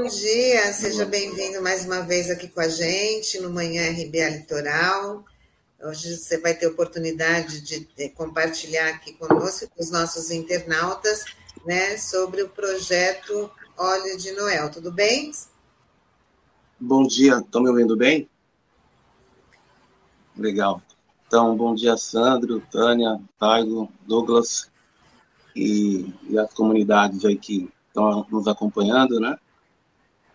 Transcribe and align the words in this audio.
bom 0.00 0.04
dia, 0.04 0.72
seja 0.72 1.04
bem-vindo 1.04 1.60
mais 1.60 1.84
uma 1.84 2.00
vez 2.00 2.30
aqui 2.30 2.48
com 2.48 2.60
a 2.60 2.68
gente 2.68 3.38
no 3.40 3.50
Manhã 3.50 3.90
RBA 3.90 4.28
Litoral. 4.30 5.24
Hoje 5.82 6.16
você 6.16 6.38
vai 6.38 6.54
ter 6.54 6.66
oportunidade 6.66 7.60
de 7.62 8.08
compartilhar 8.10 8.88
aqui 8.88 9.12
conosco, 9.14 9.68
com 9.68 9.82
os 9.82 9.90
nossos 9.90 10.30
internautas, 10.30 11.24
né, 11.64 11.96
sobre 11.96 12.42
o 12.42 12.48
projeto 12.48 13.50
Óleo 13.76 14.16
de 14.18 14.32
Noel. 14.32 14.70
Tudo 14.70 14.92
bem? 14.92 15.32
Bom 16.78 17.06
dia, 17.06 17.38
estão 17.38 17.62
me 17.62 17.70
ouvindo 17.70 17.96
bem? 17.96 18.28
Legal. 20.36 20.82
Então, 21.26 21.56
bom 21.56 21.74
dia, 21.74 21.96
Sandro, 21.96 22.60
Tânia, 22.70 23.20
Taigo, 23.38 23.90
Douglas 24.06 24.70
e, 25.56 26.12
e 26.28 26.38
as 26.38 26.52
comunidades 26.52 27.24
aí 27.24 27.36
que 27.36 27.70
estão 27.88 28.26
nos 28.30 28.46
acompanhando, 28.46 29.18
né? 29.18 29.38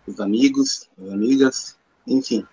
os 0.07 0.19
amigos, 0.19 0.89
as 1.01 1.09
amigas, 1.11 1.77
enfim. 2.05 2.45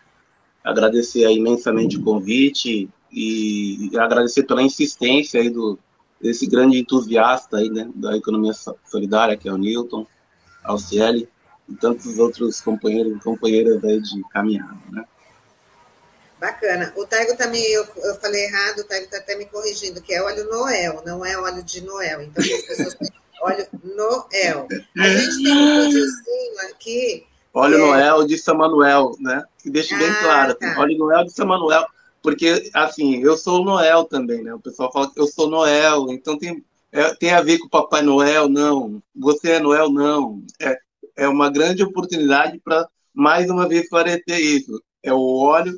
Agradecer 0.64 1.28
imensamente 1.30 1.96
o 1.96 2.02
convite 2.02 2.88
e, 3.12 3.90
agradecer 3.98 4.44
pela 4.44 4.62
insistência 4.62 5.40
aí 5.40 5.50
do, 5.50 5.78
desse 6.20 6.46
grande 6.46 6.78
entusiasta 6.78 7.58
aí, 7.58 7.68
né, 7.68 7.90
da 7.94 8.16
economia 8.16 8.52
solidária, 8.84 9.36
que 9.36 9.48
é 9.48 9.52
o 9.52 9.58
Newton, 9.58 10.06
ao 10.64 10.78
Cieli, 10.78 11.28
e 11.68 11.74
tantos 11.74 12.18
outros 12.18 12.60
companheiros 12.60 13.16
e 13.16 13.20
companheiras 13.20 13.82
aí 13.84 14.00
de 14.00 14.22
caminhada, 14.28 14.78
né. 14.90 15.04
Bacana. 16.40 16.92
O 16.96 17.06
Taigo 17.06 17.36
também, 17.36 17.64
eu, 17.72 17.86
eu 17.96 18.14
falei 18.16 18.46
errado, 18.46 18.80
o 18.80 18.84
Taigo 18.84 19.04
está 19.04 19.18
até 19.18 19.36
me 19.36 19.46
corrigindo, 19.46 20.02
que 20.02 20.12
é 20.12 20.20
óleo 20.20 20.44
Noel, 20.50 21.00
não 21.06 21.24
é 21.24 21.38
óleo 21.38 21.62
de 21.62 21.80
Noel. 21.82 22.22
Então, 22.22 22.42
as 22.42 22.62
pessoas 22.62 22.96
óleo 23.42 23.66
Noel. 23.82 24.68
A 24.98 25.08
gente 25.08 25.42
tem 25.42 25.52
um 25.52 25.82
videozinho 25.84 26.60
aqui 26.70 27.26
Óleo 27.54 27.74
é. 27.74 27.78
Noel 27.78 28.26
de 28.26 28.38
São 28.38 28.56
Manuel, 28.56 29.14
né? 29.20 29.44
Que 29.58 29.70
deixa 29.70 29.96
bem 29.96 30.08
ah, 30.08 30.22
claro. 30.22 30.54
Tá. 30.54 30.80
Óleo 30.80 30.98
Noel 30.98 31.24
de 31.24 31.32
São 31.32 31.46
Manuel. 31.46 31.86
Porque, 32.22 32.70
assim, 32.72 33.20
eu 33.22 33.36
sou 33.36 33.64
Noel 33.64 34.04
também, 34.04 34.42
né? 34.42 34.54
O 34.54 34.60
pessoal 34.60 34.92
fala 34.92 35.12
que 35.12 35.20
eu 35.20 35.26
sou 35.26 35.50
Noel, 35.50 36.06
então 36.10 36.38
tem, 36.38 36.64
é, 36.92 37.14
tem 37.14 37.32
a 37.32 37.42
ver 37.42 37.58
com 37.58 37.66
o 37.66 37.70
Papai 37.70 38.00
Noel, 38.00 38.48
não. 38.48 39.02
Você 39.14 39.52
é 39.52 39.60
Noel, 39.60 39.90
não. 39.90 40.42
É, 40.60 40.78
é 41.16 41.28
uma 41.28 41.50
grande 41.50 41.82
oportunidade 41.82 42.60
para, 42.64 42.88
mais 43.12 43.50
uma 43.50 43.68
vez, 43.68 43.82
esclarecer 43.82 44.38
isso. 44.38 44.80
É 45.02 45.12
o 45.12 45.38
óleo 45.38 45.76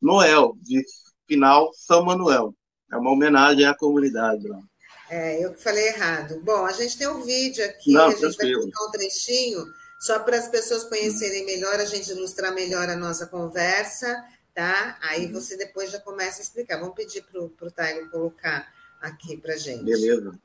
Noel, 0.00 0.54
de 0.60 0.84
final 1.26 1.70
São 1.72 2.04
Manuel. 2.04 2.54
É 2.92 2.96
uma 2.96 3.10
homenagem 3.10 3.64
à 3.64 3.74
comunidade 3.74 4.46
lá. 4.46 4.60
É, 5.10 5.44
eu 5.44 5.52
que 5.52 5.62
falei 5.62 5.88
errado. 5.88 6.40
Bom, 6.44 6.64
a 6.66 6.72
gente 6.72 6.96
tem 6.96 7.08
um 7.08 7.22
vídeo 7.22 7.64
aqui, 7.64 7.92
não, 7.92 8.06
a 8.06 8.10
gente 8.10 8.20
tranquilo. 8.20 8.62
vai 8.62 8.70
colocar 8.70 8.86
um 8.86 8.90
trechinho 8.90 9.64
só 10.04 10.18
para 10.18 10.36
as 10.36 10.48
pessoas 10.48 10.84
conhecerem 10.84 11.46
melhor, 11.46 11.76
a 11.76 11.86
gente 11.86 12.10
ilustrar 12.10 12.52
melhor 12.52 12.90
a 12.90 12.94
nossa 12.94 13.26
conversa, 13.26 14.22
tá? 14.52 14.98
Aí 15.00 15.24
uhum. 15.24 15.32
você 15.32 15.56
depois 15.56 15.90
já 15.90 15.98
começa 15.98 16.40
a 16.40 16.42
explicar. 16.42 16.78
Vamos 16.78 16.94
pedir 16.94 17.22
para 17.22 17.40
o 17.40 17.70
Taigo 17.70 18.10
colocar 18.10 18.70
aqui 19.00 19.38
para 19.38 19.56
gente. 19.56 19.82
Beleza. 19.82 20.38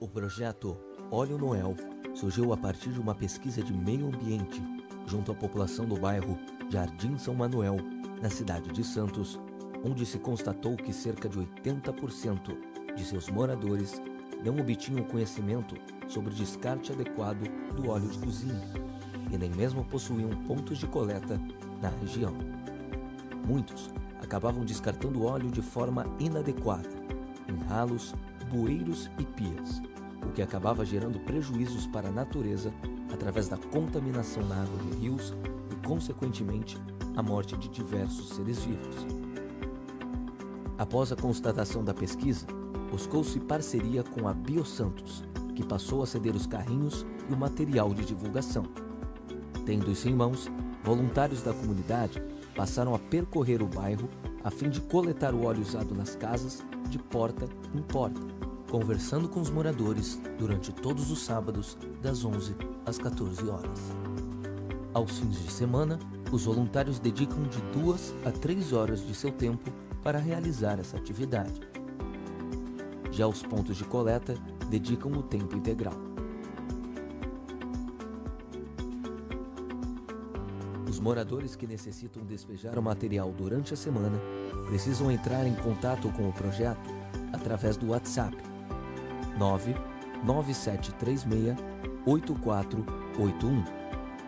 O 0.00 0.08
projeto 0.08 0.82
Óleo 1.10 1.36
Noel 1.36 1.76
surgiu 2.14 2.54
a 2.54 2.56
partir 2.56 2.88
de 2.88 2.98
uma 2.98 3.14
pesquisa 3.14 3.62
de 3.62 3.74
meio 3.74 4.06
ambiente 4.06 4.62
junto 5.06 5.30
à 5.30 5.34
população 5.34 5.84
do 5.84 6.00
bairro 6.00 6.38
Jardim 6.70 7.18
São 7.18 7.34
Manuel, 7.34 7.76
na 8.22 8.30
cidade 8.30 8.72
de 8.72 8.82
Santos, 8.82 9.38
onde 9.84 10.06
se 10.06 10.18
constatou 10.18 10.74
que 10.74 10.90
cerca 10.90 11.28
de 11.28 11.38
80% 11.38 12.94
de 12.94 13.04
seus 13.04 13.28
moradores 13.28 14.00
não 14.44 14.56
obtinham 14.58 15.04
conhecimento 15.04 15.76
sobre 16.08 16.30
o 16.30 16.34
descarte 16.34 16.92
adequado 16.92 17.48
do 17.74 17.88
óleo 17.88 18.08
de 18.08 18.18
cozinha 18.18 18.60
e 19.30 19.38
nem 19.38 19.50
mesmo 19.50 19.84
possuíam 19.84 20.30
pontos 20.46 20.78
de 20.78 20.86
coleta 20.86 21.40
na 21.80 21.88
região. 21.88 22.34
Muitos 23.46 23.90
acabavam 24.22 24.64
descartando 24.64 25.24
óleo 25.24 25.50
de 25.50 25.62
forma 25.62 26.06
inadequada, 26.18 26.88
em 27.48 27.56
ralos, 27.66 28.14
bueiros 28.50 29.10
e 29.18 29.24
pias, 29.24 29.82
o 30.26 30.32
que 30.32 30.42
acabava 30.42 30.84
gerando 30.84 31.18
prejuízos 31.20 31.86
para 31.86 32.08
a 32.08 32.12
natureza 32.12 32.72
através 33.12 33.48
da 33.48 33.56
contaminação 33.56 34.42
na 34.46 34.62
água 34.62 34.78
de 34.78 34.98
rios 34.98 35.34
e, 35.70 35.86
consequentemente, 35.86 36.78
a 37.16 37.22
morte 37.22 37.56
de 37.56 37.68
diversos 37.68 38.30
seres 38.30 38.58
vivos. 38.60 39.06
Após 40.78 41.12
a 41.12 41.16
constatação 41.16 41.84
da 41.84 41.92
pesquisa, 41.92 42.46
buscou-se 42.92 43.40
parceria 43.40 44.04
com 44.04 44.28
a 44.28 44.34
BioSantos, 44.34 45.24
que 45.56 45.64
passou 45.64 46.02
a 46.02 46.06
ceder 46.06 46.36
os 46.36 46.46
carrinhos 46.46 47.06
e 47.26 47.32
o 47.32 47.36
material 47.36 47.94
de 47.94 48.04
divulgação. 48.04 48.64
Tendo 49.64 49.90
isso 49.90 50.10
em 50.10 50.14
mãos, 50.14 50.50
voluntários 50.84 51.42
da 51.42 51.54
comunidade 51.54 52.22
passaram 52.54 52.94
a 52.94 52.98
percorrer 52.98 53.62
o 53.62 53.66
bairro 53.66 54.10
a 54.44 54.50
fim 54.50 54.68
de 54.68 54.82
coletar 54.82 55.34
o 55.34 55.46
óleo 55.46 55.62
usado 55.62 55.94
nas 55.94 56.14
casas 56.14 56.62
de 56.90 56.98
porta 56.98 57.48
em 57.74 57.80
porta, 57.80 58.20
conversando 58.70 59.26
com 59.26 59.40
os 59.40 59.48
moradores 59.48 60.20
durante 60.38 60.70
todos 60.70 61.10
os 61.10 61.20
sábados, 61.20 61.78
das 62.02 62.22
11 62.22 62.54
às 62.84 62.98
14 62.98 63.48
horas. 63.48 63.80
Aos 64.92 65.18
fins 65.18 65.42
de 65.42 65.50
semana, 65.50 65.98
os 66.30 66.44
voluntários 66.44 66.98
dedicam 66.98 67.42
de 67.44 67.62
duas 67.72 68.12
a 68.26 68.30
três 68.30 68.74
horas 68.74 69.06
de 69.06 69.14
seu 69.14 69.32
tempo 69.32 69.72
para 70.02 70.18
realizar 70.18 70.78
essa 70.78 70.98
atividade. 70.98 71.71
Já 73.12 73.26
os 73.26 73.42
pontos 73.42 73.76
de 73.76 73.84
coleta 73.84 74.34
dedicam 74.70 75.12
o 75.12 75.22
tempo 75.22 75.54
integral. 75.54 75.92
Os 80.88 80.98
moradores 80.98 81.54
que 81.54 81.66
necessitam 81.66 82.24
despejar 82.24 82.78
o 82.78 82.82
material 82.82 83.30
durante 83.30 83.74
a 83.74 83.76
semana 83.76 84.18
precisam 84.66 85.10
entrar 85.10 85.46
em 85.46 85.54
contato 85.56 86.10
com 86.12 86.26
o 86.26 86.32
projeto 86.32 86.88
através 87.34 87.76
do 87.76 87.88
WhatsApp 87.88 88.34
99736 89.38 91.54
8481 92.06 93.64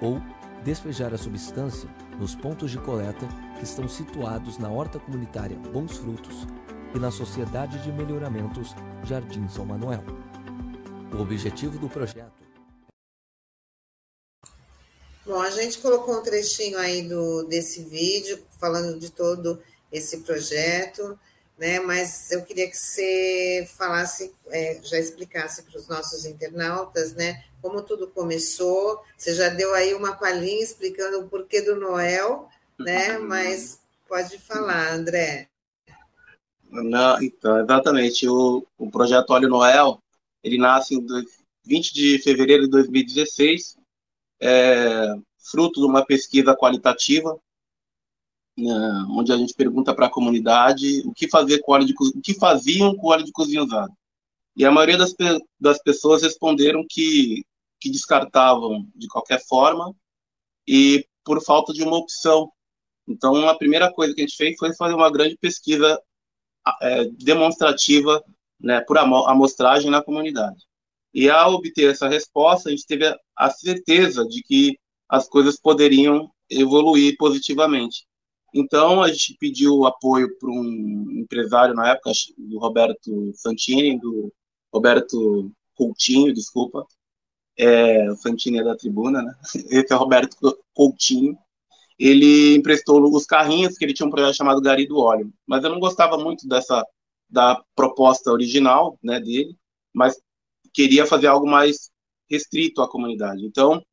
ou 0.02 0.20
despejar 0.62 1.14
a 1.14 1.18
substância 1.18 1.88
nos 2.18 2.34
pontos 2.34 2.70
de 2.70 2.76
coleta 2.78 3.26
que 3.58 3.64
estão 3.64 3.88
situados 3.88 4.58
na 4.58 4.68
horta 4.68 4.98
comunitária 4.98 5.56
Bons 5.72 5.96
Frutos 5.96 6.46
e 6.94 6.98
na 6.98 7.10
Sociedade 7.10 7.82
de 7.82 7.90
Melhoramentos 7.90 8.68
Jardim 9.04 9.48
São 9.48 9.66
Manuel. 9.66 10.04
O 11.12 11.20
objetivo 11.20 11.76
do 11.78 11.88
projeto. 11.88 12.32
Bom, 15.26 15.40
a 15.40 15.50
gente 15.50 15.78
colocou 15.78 16.18
um 16.18 16.22
trechinho 16.22 16.78
aí 16.78 17.02
do, 17.02 17.44
desse 17.44 17.82
vídeo 17.82 18.42
falando 18.60 18.98
de 18.98 19.10
todo 19.10 19.60
esse 19.90 20.18
projeto, 20.18 21.18
né? 21.58 21.80
Mas 21.80 22.30
eu 22.30 22.42
queria 22.42 22.70
que 22.70 22.76
você 22.76 23.68
falasse, 23.76 24.32
é, 24.48 24.80
já 24.82 24.98
explicasse 24.98 25.62
para 25.62 25.78
os 25.78 25.88
nossos 25.88 26.26
internautas, 26.26 27.14
né? 27.14 27.42
Como 27.62 27.82
tudo 27.82 28.08
começou. 28.08 29.02
Você 29.16 29.34
já 29.34 29.48
deu 29.48 29.72
aí 29.74 29.94
uma 29.94 30.14
palhinha 30.14 30.62
explicando 30.62 31.20
o 31.20 31.28
porquê 31.28 31.62
do 31.62 31.74
Noel, 31.76 32.48
né? 32.78 33.18
Mas 33.18 33.80
pode 34.06 34.38
falar, 34.38 34.92
André. 34.92 35.48
Não, 36.82 37.22
então, 37.22 37.60
exatamente. 37.60 38.28
O, 38.28 38.66
o 38.76 38.90
projeto 38.90 39.30
Óleo 39.30 39.48
Noel, 39.48 40.02
ele 40.42 40.58
nasce 40.58 40.94
em 40.94 41.06
20 41.64 41.94
de 41.94 42.18
fevereiro 42.18 42.64
de 42.64 42.70
2016, 42.70 43.78
é, 44.40 45.14
fruto 45.38 45.80
de 45.80 45.86
uma 45.86 46.04
pesquisa 46.04 46.56
qualitativa, 46.56 47.38
né, 48.56 49.06
onde 49.10 49.32
a 49.32 49.36
gente 49.36 49.54
pergunta 49.54 49.94
para 49.94 50.06
a 50.06 50.10
comunidade 50.10 51.02
o 51.06 51.12
que 51.12 51.28
fazer 51.28 51.60
com 51.60 51.72
óleo 51.72 51.86
de 51.86 51.94
o 51.94 52.20
que 52.20 52.34
faziam 52.34 52.94
com 52.96 53.08
óleo 53.08 53.24
de 53.24 53.32
cozinha 53.32 53.62
usado. 53.62 53.92
E 54.56 54.64
a 54.64 54.70
maioria 54.70 54.98
das, 54.98 55.14
das 55.58 55.82
pessoas 55.82 56.22
responderam 56.22 56.84
que, 56.88 57.44
que 57.80 57.90
descartavam 57.90 58.86
de 58.94 59.08
qualquer 59.08 59.44
forma 59.44 59.94
e 60.66 61.06
por 61.24 61.42
falta 61.42 61.72
de 61.72 61.82
uma 61.82 61.96
opção. 61.96 62.50
Então, 63.06 63.48
a 63.48 63.56
primeira 63.56 63.92
coisa 63.92 64.14
que 64.14 64.20
a 64.20 64.26
gente 64.26 64.36
fez 64.36 64.56
foi 64.56 64.74
fazer 64.74 64.94
uma 64.94 65.10
grande 65.10 65.36
pesquisa 65.36 66.00
é, 66.82 67.04
demonstrativa 67.18 68.22
né, 68.60 68.80
por 68.80 68.98
amostragem 68.98 69.90
na 69.90 70.02
comunidade. 70.02 70.64
E 71.12 71.30
ao 71.30 71.54
obter 71.54 71.90
essa 71.90 72.08
resposta, 72.08 72.68
a 72.68 72.72
gente 72.72 72.86
teve 72.86 73.04
a 73.36 73.50
certeza 73.50 74.26
de 74.26 74.42
que 74.42 74.78
as 75.08 75.28
coisas 75.28 75.58
poderiam 75.58 76.30
evoluir 76.50 77.16
positivamente. 77.16 78.04
Então, 78.52 79.02
a 79.02 79.08
gente 79.08 79.36
pediu 79.38 79.84
apoio 79.84 80.28
para 80.38 80.48
um 80.48 81.06
empresário 81.10 81.74
na 81.74 81.90
época, 81.90 82.12
do 82.38 82.58
Roberto 82.58 83.32
Santini, 83.34 83.98
do 83.98 84.32
Roberto 84.72 85.52
Coutinho, 85.74 86.32
desculpa. 86.32 86.86
É, 87.56 88.10
o 88.10 88.16
Santini 88.16 88.58
é 88.58 88.64
da 88.64 88.76
tribuna, 88.76 89.22
né? 89.22 89.34
Esse 89.70 89.92
é 89.92 89.96
o 89.96 89.98
Roberto 89.98 90.36
Coutinho. 90.72 91.36
Ele 91.98 92.56
emprestou 92.56 93.02
os 93.14 93.24
carrinhos, 93.24 93.76
que 93.76 93.84
ele 93.84 93.94
tinha 93.94 94.06
um 94.06 94.10
projeto 94.10 94.36
chamado 94.36 94.60
Gari 94.60 94.86
do 94.86 94.98
Óleo. 94.98 95.32
Mas 95.46 95.62
eu 95.62 95.70
não 95.70 95.78
gostava 95.78 96.18
muito 96.18 96.46
dessa 96.48 96.84
da 97.28 97.60
proposta 97.74 98.30
original 98.30 98.98
né, 99.02 99.18
dele, 99.18 99.56
mas 99.92 100.20
queria 100.72 101.06
fazer 101.06 101.26
algo 101.26 101.46
mais 101.46 101.90
restrito 102.28 102.82
à 102.82 102.88
comunidade. 102.88 103.44
Então, 103.44 103.84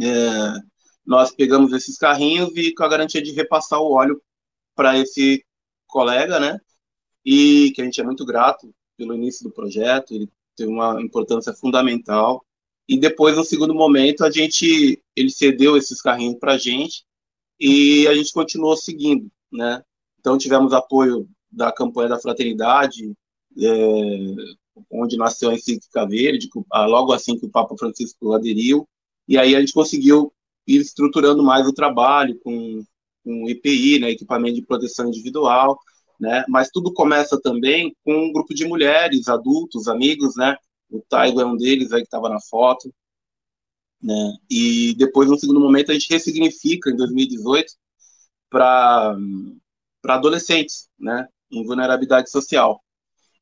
é, 0.00 0.60
nós 1.04 1.32
pegamos 1.32 1.72
esses 1.72 1.96
carrinhos 1.96 2.56
e 2.56 2.74
com 2.74 2.84
a 2.84 2.88
garantia 2.88 3.22
de 3.22 3.32
repassar 3.32 3.80
o 3.80 3.92
óleo 3.92 4.20
para 4.74 4.98
esse 4.98 5.44
colega, 5.86 6.38
né? 6.38 6.58
E 7.24 7.72
que 7.74 7.80
a 7.80 7.84
gente 7.84 8.00
é 8.00 8.04
muito 8.04 8.24
grato 8.24 8.72
pelo 8.96 9.14
início 9.14 9.44
do 9.44 9.52
projeto, 9.52 10.14
ele 10.14 10.30
teve 10.56 10.70
uma 10.70 11.00
importância 11.00 11.52
fundamental. 11.52 12.44
E 12.88 12.98
depois, 12.98 13.36
no 13.36 13.44
segundo 13.44 13.74
momento, 13.74 14.24
a 14.24 14.30
gente, 14.30 15.02
ele 15.14 15.30
cedeu 15.30 15.76
esses 15.76 16.00
carrinhos 16.00 16.38
para 16.38 16.52
a 16.52 16.58
gente 16.58 17.04
e 17.58 18.06
a 18.06 18.14
gente 18.14 18.32
continuou 18.32 18.76
seguindo, 18.76 19.28
né? 19.52 19.82
Então 20.20 20.38
tivemos 20.38 20.72
apoio 20.72 21.28
da 21.50 21.72
campanha 21.72 22.10
da 22.10 22.18
fraternidade, 22.18 23.12
é, 23.58 24.56
onde 24.90 25.16
nasceu 25.16 25.50
a 25.50 25.54
encíclica 25.54 26.06
verde, 26.06 26.48
logo 26.72 27.12
assim 27.12 27.38
que 27.38 27.46
o 27.46 27.50
Papa 27.50 27.74
Francisco 27.78 28.32
aderiu, 28.32 28.86
e 29.26 29.38
aí 29.38 29.56
a 29.56 29.60
gente 29.60 29.72
conseguiu 29.72 30.32
ir 30.66 30.80
estruturando 30.80 31.42
mais 31.42 31.66
o 31.66 31.72
trabalho 31.72 32.38
com, 32.40 32.84
com 33.24 33.48
EPI, 33.48 33.98
né, 33.98 34.10
equipamento 34.10 34.56
de 34.56 34.66
proteção 34.66 35.08
individual, 35.08 35.78
né, 36.20 36.44
mas 36.48 36.70
tudo 36.70 36.92
começa 36.92 37.40
também 37.40 37.94
com 38.04 38.26
um 38.26 38.32
grupo 38.32 38.54
de 38.54 38.66
mulheres, 38.66 39.28
adultos, 39.28 39.88
amigos, 39.88 40.36
né, 40.36 40.56
o 40.90 41.00
Taigo 41.08 41.40
é 41.40 41.46
um 41.46 41.56
deles 41.56 41.92
aí 41.92 42.00
que 42.00 42.06
estava 42.06 42.28
na 42.28 42.40
foto, 42.40 42.92
né, 44.02 44.36
e 44.50 44.94
depois, 44.96 45.28
no 45.28 45.38
segundo 45.38 45.60
momento, 45.60 45.90
a 45.90 45.94
gente 45.94 46.12
ressignifica, 46.12 46.90
em 46.90 46.96
2018, 46.96 47.72
para 48.48 49.16
adolescentes, 50.04 50.88
né, 50.98 51.26
em 51.50 51.64
vulnerabilidade 51.64 52.30
social. 52.30 52.82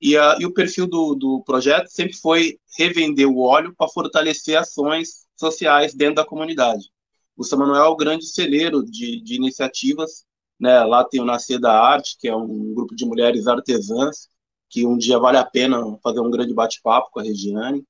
E, 0.00 0.16
a, 0.16 0.36
e 0.40 0.46
o 0.46 0.52
perfil 0.52 0.86
do, 0.86 1.14
do 1.14 1.42
projeto 1.44 1.88
sempre 1.88 2.14
foi 2.14 2.58
revender 2.76 3.26
o 3.28 3.38
óleo 3.38 3.74
para 3.76 3.88
fortalecer 3.88 4.56
ações 4.56 5.26
sociais 5.36 5.94
dentro 5.94 6.16
da 6.16 6.26
comunidade. 6.26 6.90
O 7.36 7.44
São 7.44 7.58
Manuel 7.58 7.84
é 7.84 7.88
o 7.88 7.96
grande 7.96 8.26
celeiro 8.26 8.84
de, 8.84 9.20
de 9.22 9.34
iniciativas. 9.34 10.24
Né? 10.58 10.82
Lá 10.84 11.04
tem 11.04 11.20
o 11.20 11.24
Nascer 11.24 11.58
da 11.58 11.72
Arte, 11.72 12.16
que 12.18 12.28
é 12.28 12.36
um 12.36 12.74
grupo 12.74 12.94
de 12.94 13.04
mulheres 13.04 13.46
artesãs, 13.46 14.28
que 14.68 14.86
um 14.86 14.96
dia 14.96 15.18
vale 15.18 15.38
a 15.38 15.44
pena 15.44 15.80
fazer 16.02 16.20
um 16.20 16.30
grande 16.30 16.54
bate-papo 16.54 17.10
com 17.10 17.20
a 17.20 17.22
Regiane. 17.22 17.84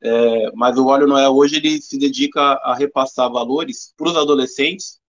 É, 0.00 0.52
mas 0.54 0.78
o 0.78 0.86
Óleo 0.86 1.06
Noel 1.08 1.34
hoje 1.34 1.56
ele 1.56 1.82
se 1.82 1.98
dedica 1.98 2.40
a 2.40 2.74
repassar 2.74 3.30
valores 3.30 3.92
para 3.96 4.08
os 4.08 4.16
adolescentes, 4.16 5.00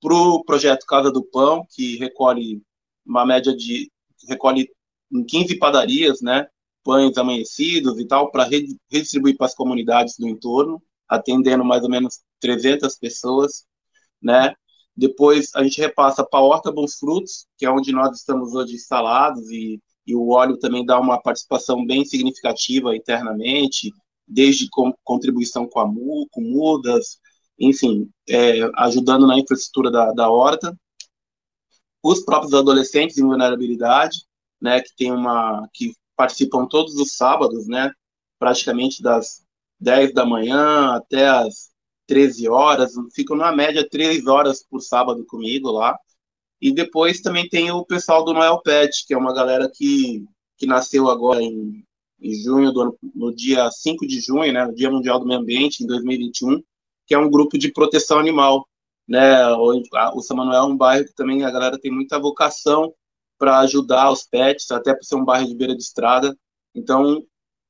para 0.00 0.14
o 0.14 0.44
projeto 0.44 0.86
Casa 0.86 1.10
do 1.10 1.22
Pão, 1.22 1.66
que 1.70 1.96
recolhe 1.96 2.60
uma 3.06 3.24
média 3.24 3.54
de 3.56 3.90
recolhe 4.28 4.70
em 5.12 5.24
15 5.24 5.56
padarias, 5.58 6.20
né, 6.20 6.48
pães 6.82 7.16
amanhecidos 7.16 7.98
e 7.98 8.06
tal, 8.06 8.30
para 8.30 8.44
redistribuir 8.44 9.36
para 9.36 9.46
as 9.46 9.54
comunidades 9.54 10.16
do 10.18 10.28
entorno, 10.28 10.82
atendendo 11.08 11.64
mais 11.64 11.82
ou 11.82 11.90
menos 11.90 12.20
300 12.40 12.96
pessoas, 12.96 13.64
né. 14.20 14.54
Depois 14.96 15.50
a 15.54 15.62
gente 15.62 15.80
repassa 15.80 16.24
para 16.24 16.38
a 16.40 16.42
Horta 16.42 16.70
Bons 16.70 16.94
Frutos, 16.98 17.46
que 17.58 17.66
é 17.66 17.70
onde 17.70 17.92
nós 17.92 18.16
estamos 18.16 18.54
hoje 18.54 18.74
instalados, 18.74 19.50
e, 19.50 19.80
e 20.06 20.14
o 20.14 20.30
óleo 20.30 20.58
também 20.58 20.84
dá 20.84 20.98
uma 21.00 21.20
participação 21.20 21.84
bem 21.84 22.04
significativa 22.04 22.94
internamente, 22.94 23.92
desde 24.26 24.68
com, 24.70 24.92
contribuição 25.02 25.66
com 25.66 25.80
a 25.80 25.86
MU, 25.86 26.26
com 26.30 26.40
mudas, 26.40 27.18
enfim, 27.58 28.10
é, 28.28 28.60
ajudando 28.76 29.26
na 29.26 29.38
infraestrutura 29.38 29.90
da, 29.90 30.12
da 30.12 30.28
horta. 30.28 30.76
Os 32.02 32.20
próprios 32.20 32.52
adolescentes 32.52 33.16
em 33.16 33.24
vulnerabilidade, 33.24 34.18
né, 34.60 34.80
que 34.80 34.94
tem 34.96 35.10
uma 35.10 35.68
que 35.72 35.94
participam 36.16 36.66
todos 36.66 36.94
os 36.96 37.16
sábados, 37.16 37.66
né, 37.66 37.90
praticamente 38.38 39.02
das 39.02 39.42
10 39.80 40.12
da 40.12 40.24
manhã 40.24 40.94
até 40.94 41.26
as 41.26 41.70
13 42.06 42.48
horas, 42.48 42.92
ficam 43.14 43.36
na 43.36 43.52
média 43.52 43.88
3 43.88 44.26
horas 44.26 44.64
por 44.68 44.80
sábado 44.80 45.24
comigo 45.26 45.70
lá. 45.70 45.98
E 46.60 46.72
depois 46.72 47.20
também 47.20 47.48
tem 47.48 47.70
o 47.70 47.84
pessoal 47.84 48.24
do 48.24 48.32
Noel 48.32 48.60
Pet, 48.62 49.04
que 49.06 49.14
é 49.14 49.18
uma 49.18 49.34
galera 49.34 49.70
que, 49.72 50.24
que 50.56 50.66
nasceu 50.66 51.08
agora 51.08 51.42
em, 51.42 51.84
em 52.20 52.34
junho, 52.42 52.72
do 52.72 52.96
no 53.14 53.34
dia 53.34 53.70
5 53.70 54.06
de 54.06 54.20
junho, 54.20 54.52
né, 54.52 54.64
no 54.64 54.74
Dia 54.74 54.90
Mundial 54.90 55.18
do 55.18 55.26
Meio 55.26 55.40
Ambiente, 55.40 55.82
em 55.82 55.86
2021, 55.86 56.62
que 57.06 57.14
é 57.14 57.18
um 57.18 57.30
grupo 57.30 57.58
de 57.58 57.72
proteção 57.72 58.18
animal. 58.18 58.66
Né, 59.06 59.46
o, 59.54 59.82
o 60.14 60.22
São 60.22 60.36
Manuel 60.36 60.62
é 60.62 60.66
um 60.66 60.76
bairro 60.76 61.04
que 61.04 61.14
também 61.14 61.44
a 61.44 61.50
galera 61.50 61.78
tem 61.78 61.90
muita 61.90 62.18
vocação 62.18 62.94
para 63.38 63.58
ajudar 63.60 64.10
os 64.10 64.22
pets, 64.24 64.70
até 64.70 64.94
por 64.94 65.04
ser 65.04 65.16
um 65.16 65.24
bairro 65.24 65.46
de 65.46 65.54
beira 65.54 65.76
de 65.76 65.82
estrada. 65.82 66.34
Então, 66.74 67.22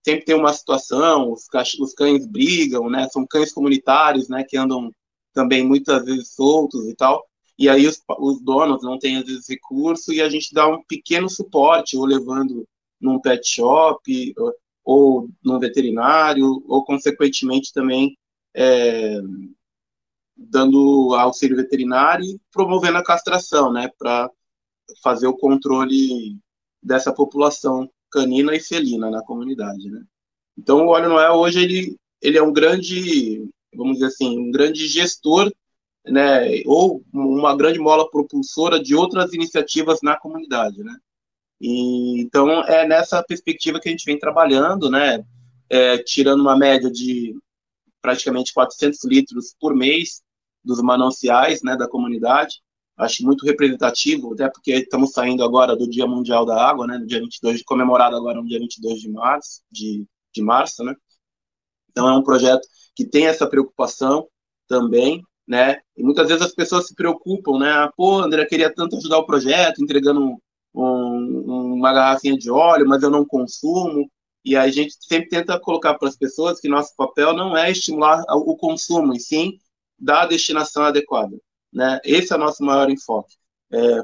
sempre 0.05 0.25
tem 0.25 0.37
uma 0.37 0.53
situação, 0.53 1.33
os, 1.33 1.49
os 1.81 1.95
cães 1.95 2.27
brigam, 2.27 2.89
né? 2.89 3.09
São 3.09 3.27
cães 3.27 3.53
comunitários, 3.53 4.29
né? 4.29 4.45
Que 4.45 4.57
andam 4.57 4.91
também 5.33 5.67
muitas 5.67 6.05
vezes 6.05 6.35
soltos 6.35 6.87
e 6.87 6.95
tal. 6.95 7.25
E 7.59 7.69
aí 7.69 7.87
os, 7.87 8.03
os 8.19 8.41
donos 8.41 8.83
não 8.83 8.99
têm, 8.99 9.23
vezes, 9.23 9.49
recurso 9.49 10.13
e 10.13 10.21
a 10.21 10.29
gente 10.29 10.53
dá 10.53 10.67
um 10.67 10.83
pequeno 10.85 11.29
suporte, 11.29 11.97
ou 11.97 12.05
levando 12.05 12.67
num 13.01 13.21
pet 13.21 13.47
shop, 13.47 14.35
ou, 14.37 14.55
ou 14.85 15.29
num 15.43 15.59
veterinário, 15.59 16.63
ou, 16.67 16.85
consequentemente, 16.85 17.73
também 17.73 18.17
é, 18.55 19.21
dando 20.37 21.15
auxílio 21.15 21.57
veterinário 21.57 22.25
e 22.25 22.41
promovendo 22.53 22.99
a 22.99 23.05
castração, 23.05 23.73
né? 23.73 23.91
Para 23.99 24.31
fazer 25.03 25.27
o 25.27 25.37
controle 25.37 26.39
dessa 26.83 27.13
população 27.13 27.89
canina 28.11 28.55
e 28.55 28.61
felina 28.61 29.11
na 29.11 29.23
comunidade, 29.23 29.91
né? 29.91 30.03
Então 30.57 30.87
o 30.87 30.89
Óleo 30.89 31.09
Noel 31.09 31.35
hoje 31.35 31.63
ele, 31.63 31.97
ele 32.21 32.39
é 32.39 32.43
um 32.43 32.53
grande, 32.53 33.49
vamos 33.75 33.95
dizer 33.95 34.07
assim, 34.07 34.39
um 34.39 34.51
grande 34.51 34.87
gestor, 34.87 35.53
né, 36.07 36.63
ou 36.67 37.03
uma 37.13 37.57
grande 37.57 37.79
mola 37.79 38.09
propulsora 38.11 38.83
de 38.83 38.95
outras 38.95 39.33
iniciativas 39.33 40.01
na 40.03 40.17
comunidade, 40.17 40.83
né? 40.83 40.95
E, 41.61 42.21
então 42.21 42.63
é 42.65 42.87
nessa 42.87 43.23
perspectiva 43.23 43.81
que 43.81 43.89
a 43.89 43.93
gente 43.93 44.05
vem 44.05 44.19
trabalhando, 44.19 44.91
né, 44.91 45.25
é, 45.71 45.99
tirando 45.99 46.41
uma 46.41 46.57
média 46.57 46.91
de 46.91 47.35
praticamente 48.03 48.53
400 48.53 49.03
litros 49.05 49.55
por 49.59 49.75
mês 49.75 50.23
dos 50.63 50.83
mananciais, 50.83 51.63
né, 51.63 51.77
da 51.77 51.89
comunidade, 51.89 52.63
acho 52.97 53.25
muito 53.25 53.47
representativo, 53.47 54.35
até 54.35 54.49
porque 54.49 54.73
estamos 54.73 55.13
saindo 55.13 55.43
agora 55.43 55.75
do 55.75 55.89
Dia 55.89 56.07
Mundial 56.07 56.45
da 56.45 56.63
Água, 56.69 56.87
né, 56.87 56.99
no 56.99 57.07
dia 57.07 57.21
22, 57.21 57.63
comemorado 57.63 58.17
agora 58.17 58.41
no 58.41 58.47
dia 58.47 58.59
22 58.59 59.01
de 59.01 59.09
março, 59.09 59.63
de, 59.71 60.07
de 60.35 60.43
março, 60.43 60.85
né, 60.85 60.95
então 61.91 62.09
é 62.09 62.17
um 62.17 62.23
projeto 62.23 62.67
que 62.95 63.07
tem 63.07 63.27
essa 63.27 63.49
preocupação 63.49 64.29
também, 64.69 65.23
né, 65.47 65.79
e 65.97 66.03
muitas 66.03 66.29
vezes 66.29 66.43
as 66.43 66.55
pessoas 66.55 66.87
se 66.87 66.95
preocupam, 66.95 67.59
né, 67.59 67.71
ah, 67.71 67.93
pô, 67.97 68.19
André, 68.19 68.47
queria 68.47 68.73
tanto 68.73 68.97
ajudar 68.97 69.19
o 69.19 69.27
projeto, 69.27 69.83
entregando 69.83 70.39
um, 70.75 71.75
uma 71.75 71.93
garrafinha 71.93 72.37
de 72.37 72.51
óleo, 72.51 72.89
mas 72.89 73.03
eu 73.03 73.11
não 73.11 73.25
consumo, 73.25 74.11
e 74.45 74.57
a 74.57 74.69
gente 74.69 74.95
sempre 75.01 75.29
tenta 75.29 75.59
colocar 75.59 75.95
para 75.95 76.09
as 76.09 76.17
pessoas 76.17 76.61
que 76.61 76.69
nosso 76.69 76.95
papel 76.97 77.33
não 77.33 77.57
é 77.57 77.71
estimular 77.71 78.23
o 78.31 78.57
consumo, 78.57 79.15
e 79.15 79.21
sim 79.21 79.59
dar 79.99 80.23
a 80.23 80.27
destinação 80.27 80.83
adequada. 80.85 81.37
Né? 81.73 81.99
Esse 82.05 82.33
é 82.33 82.37
o 82.37 82.39
nosso 82.39 82.63
maior 82.63 82.91
enfoque. 82.91 83.35
É 83.73 84.03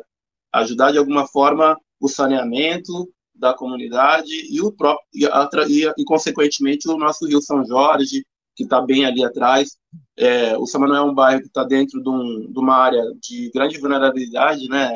ajudar 0.52 0.92
de 0.92 0.98
alguma 0.98 1.26
forma 1.26 1.76
o 2.00 2.08
saneamento 2.08 3.08
da 3.34 3.54
comunidade 3.54 4.32
e 4.50 4.60
o 4.60 4.72
próprio 4.72 5.06
e, 5.14 5.24
e, 5.24 5.92
e 5.98 6.04
consequentemente 6.04 6.88
o 6.88 6.96
nosso 6.96 7.26
Rio 7.26 7.40
São 7.40 7.64
Jorge 7.64 8.24
que 8.54 8.64
está 8.64 8.80
bem 8.80 9.04
ali 9.04 9.24
atrás. 9.24 9.78
É, 10.16 10.56
o 10.58 10.66
São 10.66 10.84
é 10.94 11.02
um 11.02 11.14
bairro 11.14 11.40
que 11.40 11.48
está 11.48 11.64
dentro 11.64 12.02
de, 12.02 12.08
um, 12.08 12.52
de, 12.52 12.58
uma 12.58 12.76
área 12.76 13.02
de 13.20 13.50
grande 13.52 13.78
vulnerabilidade, 13.78 14.68
né? 14.68 14.90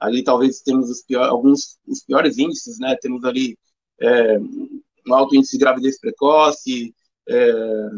Ali 0.00 0.24
talvez 0.24 0.60
temos 0.62 0.90
os 0.90 1.02
pior, 1.02 1.28
alguns 1.28 1.78
os 1.86 2.02
piores 2.04 2.38
índices, 2.38 2.78
né? 2.78 2.96
Temos 3.00 3.24
ali 3.24 3.56
é, 4.00 4.38
um 4.38 5.14
alto 5.14 5.34
índice 5.36 5.52
de 5.52 5.58
gravidez 5.58 5.98
precoce, 6.00 6.94
é, 7.28 7.88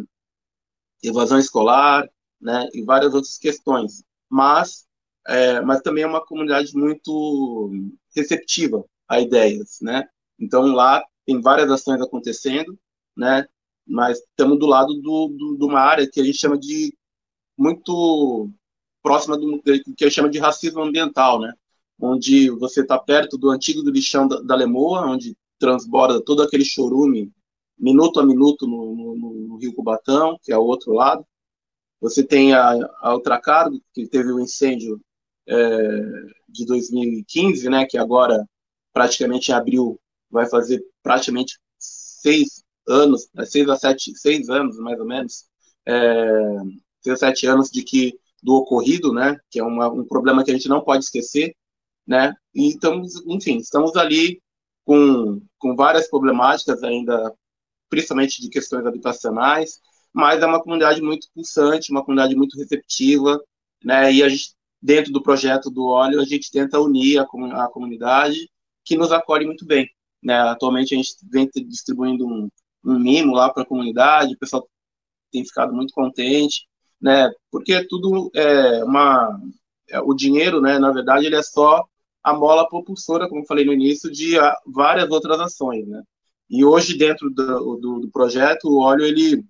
evasão 1.02 1.38
escolar, 1.38 2.08
né? 2.40 2.68
E 2.74 2.82
várias 2.82 3.14
outras 3.14 3.38
questões 3.38 4.04
mas, 4.34 4.84
é, 5.28 5.60
mas 5.60 5.80
também 5.82 6.02
é 6.02 6.06
uma 6.06 6.24
comunidade 6.24 6.76
muito 6.76 7.70
receptiva 8.16 8.84
a 9.08 9.20
ideias, 9.20 9.78
né? 9.80 10.08
Então 10.38 10.62
lá 10.62 11.04
tem 11.24 11.40
várias 11.40 11.70
ações 11.70 12.00
acontecendo, 12.00 12.76
né? 13.16 13.46
Mas 13.86 14.18
estamos 14.18 14.58
do 14.58 14.66
lado 14.66 14.94
do, 14.94 15.28
do, 15.28 15.56
de 15.56 15.64
uma 15.64 15.80
área 15.80 16.08
que 16.10 16.20
a 16.20 16.24
gente 16.24 16.38
chama 16.38 16.58
de 16.58 16.96
muito 17.56 18.50
próxima 19.02 19.36
do 19.36 19.62
que 19.62 20.04
eu 20.04 20.10
chamo 20.10 20.30
de 20.30 20.38
racismo 20.38 20.82
ambiental, 20.82 21.40
né? 21.40 21.52
Onde 22.00 22.50
você 22.50 22.80
está 22.80 22.98
perto 22.98 23.36
do 23.36 23.50
antigo 23.50 23.82
do 23.82 23.90
lixão 23.90 24.26
da, 24.26 24.40
da 24.40 24.56
Lemoa, 24.56 25.06
onde 25.06 25.36
transborda 25.58 26.22
todo 26.22 26.42
aquele 26.42 26.64
chorume 26.64 27.32
minuto 27.78 28.20
a 28.20 28.26
minuto 28.26 28.66
no, 28.66 28.94
no, 28.94 29.34
no 29.48 29.56
Rio 29.56 29.74
Cubatão, 29.74 30.38
que 30.42 30.52
é 30.52 30.58
o 30.58 30.64
outro 30.64 30.92
lado. 30.92 31.24
Você 32.00 32.24
tem 32.24 32.54
a, 32.54 32.72
a 33.00 33.14
Ultracargo, 33.14 33.80
que 33.92 34.06
teve 34.06 34.30
o 34.30 34.36
um 34.36 34.40
incêndio 34.40 35.00
é, 35.46 36.00
de 36.48 36.64
2015, 36.66 37.68
né, 37.68 37.86
que 37.86 37.98
agora, 37.98 38.46
praticamente 38.92 39.50
em 39.50 39.54
abril, 39.54 40.00
vai 40.30 40.48
fazer 40.48 40.84
praticamente 41.02 41.58
seis 41.78 42.63
anos, 42.86 43.28
né, 43.34 43.44
seis 43.44 43.68
a 43.68 43.76
sete, 43.76 44.16
seis 44.16 44.48
anos, 44.48 44.78
mais 44.78 44.98
ou 44.98 45.06
menos, 45.06 45.44
é, 45.86 46.58
seis 47.00 47.14
a 47.14 47.28
sete 47.28 47.46
anos 47.46 47.70
de 47.70 47.82
que 47.82 48.18
do 48.42 48.54
ocorrido, 48.54 49.12
né, 49.12 49.38
que 49.50 49.58
é 49.58 49.64
uma, 49.64 49.88
um 49.90 50.04
problema 50.04 50.44
que 50.44 50.50
a 50.50 50.54
gente 50.54 50.68
não 50.68 50.82
pode 50.82 51.04
esquecer, 51.04 51.54
né, 52.06 52.34
e 52.54 52.68
estamos, 52.68 53.22
enfim, 53.26 53.56
estamos 53.58 53.96
ali 53.96 54.42
com, 54.84 55.40
com 55.58 55.74
várias 55.74 56.08
problemáticas 56.08 56.82
ainda, 56.82 57.32
principalmente 57.88 58.40
de 58.42 58.48
questões 58.50 58.86
habitacionais, 58.86 59.80
mas 60.12 60.42
é 60.42 60.46
uma 60.46 60.62
comunidade 60.62 61.02
muito 61.02 61.26
pulsante, 61.34 61.90
uma 61.90 62.04
comunidade 62.04 62.36
muito 62.36 62.56
receptiva, 62.56 63.42
né? 63.82 64.12
E 64.12 64.22
a 64.22 64.28
gente, 64.28 64.54
dentro 64.80 65.12
do 65.12 65.22
projeto 65.22 65.70
do 65.70 65.86
óleo, 65.86 66.20
a 66.20 66.24
gente 66.24 66.52
tenta 66.52 66.80
unir 66.80 67.18
a, 67.18 67.22
a 67.24 67.68
comunidade 67.68 68.48
que 68.84 68.96
nos 68.96 69.10
acolhe 69.10 69.44
muito 69.44 69.66
bem, 69.66 69.88
né? 70.22 70.36
Atualmente 70.38 70.94
a 70.94 70.96
gente 70.96 71.16
vem 71.30 71.50
distribuindo 71.66 72.26
um, 72.26 72.48
um 72.84 72.98
mimo 72.98 73.34
lá 73.34 73.50
para 73.52 73.62
a 73.62 73.66
comunidade, 73.66 74.34
o 74.34 74.38
pessoal 74.38 74.68
tem 75.30 75.44
ficado 75.44 75.72
muito 75.72 75.92
contente, 75.92 76.66
né? 77.00 77.30
Porque 77.50 77.86
tudo 77.86 78.30
é 78.34 78.84
uma 78.84 79.40
é, 79.90 80.00
o 80.00 80.14
dinheiro, 80.14 80.60
né? 80.60 80.78
Na 80.78 80.92
verdade, 80.92 81.26
ele 81.26 81.36
é 81.36 81.42
só 81.42 81.84
a 82.22 82.32
mola 82.34 82.68
propulsora, 82.68 83.28
como 83.28 83.46
falei 83.46 83.64
no 83.64 83.72
início, 83.72 84.10
de 84.10 84.36
várias 84.66 85.10
outras 85.10 85.38
ações, 85.40 85.86
né? 85.86 86.02
E 86.48 86.64
hoje, 86.64 86.96
dentro 86.96 87.30
do, 87.30 87.76
do, 87.76 88.00
do 88.00 88.10
projeto, 88.10 88.68
o 88.68 88.80
óleo, 88.80 89.04
ele 89.04 89.44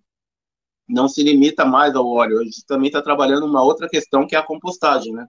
não 0.89 1.09
se 1.09 1.23
limita 1.23 1.65
mais 1.65 1.95
ao 1.95 2.07
óleo, 2.07 2.41
a 2.41 2.45
gente 2.45 2.65
também 2.67 2.89
está 2.89 3.01
trabalhando 3.01 3.47
uma 3.47 3.63
outra 3.63 3.89
questão, 3.89 4.27
que 4.27 4.35
é 4.37 4.39
a 4.39 4.47
compostagem, 4.47 5.13
né? 5.13 5.27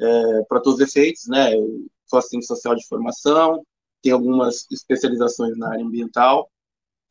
É, 0.00 0.42
para 0.48 0.60
todos 0.60 0.80
os 0.80 0.88
efeitos, 0.88 1.26
né? 1.28 1.54
Eu 1.54 1.86
sou 2.06 2.18
assistente 2.18 2.46
social 2.46 2.74
de 2.74 2.86
formação, 2.86 3.64
tenho 4.02 4.16
algumas 4.16 4.66
especializações 4.70 5.56
na 5.56 5.70
área 5.70 5.84
ambiental, 5.84 6.50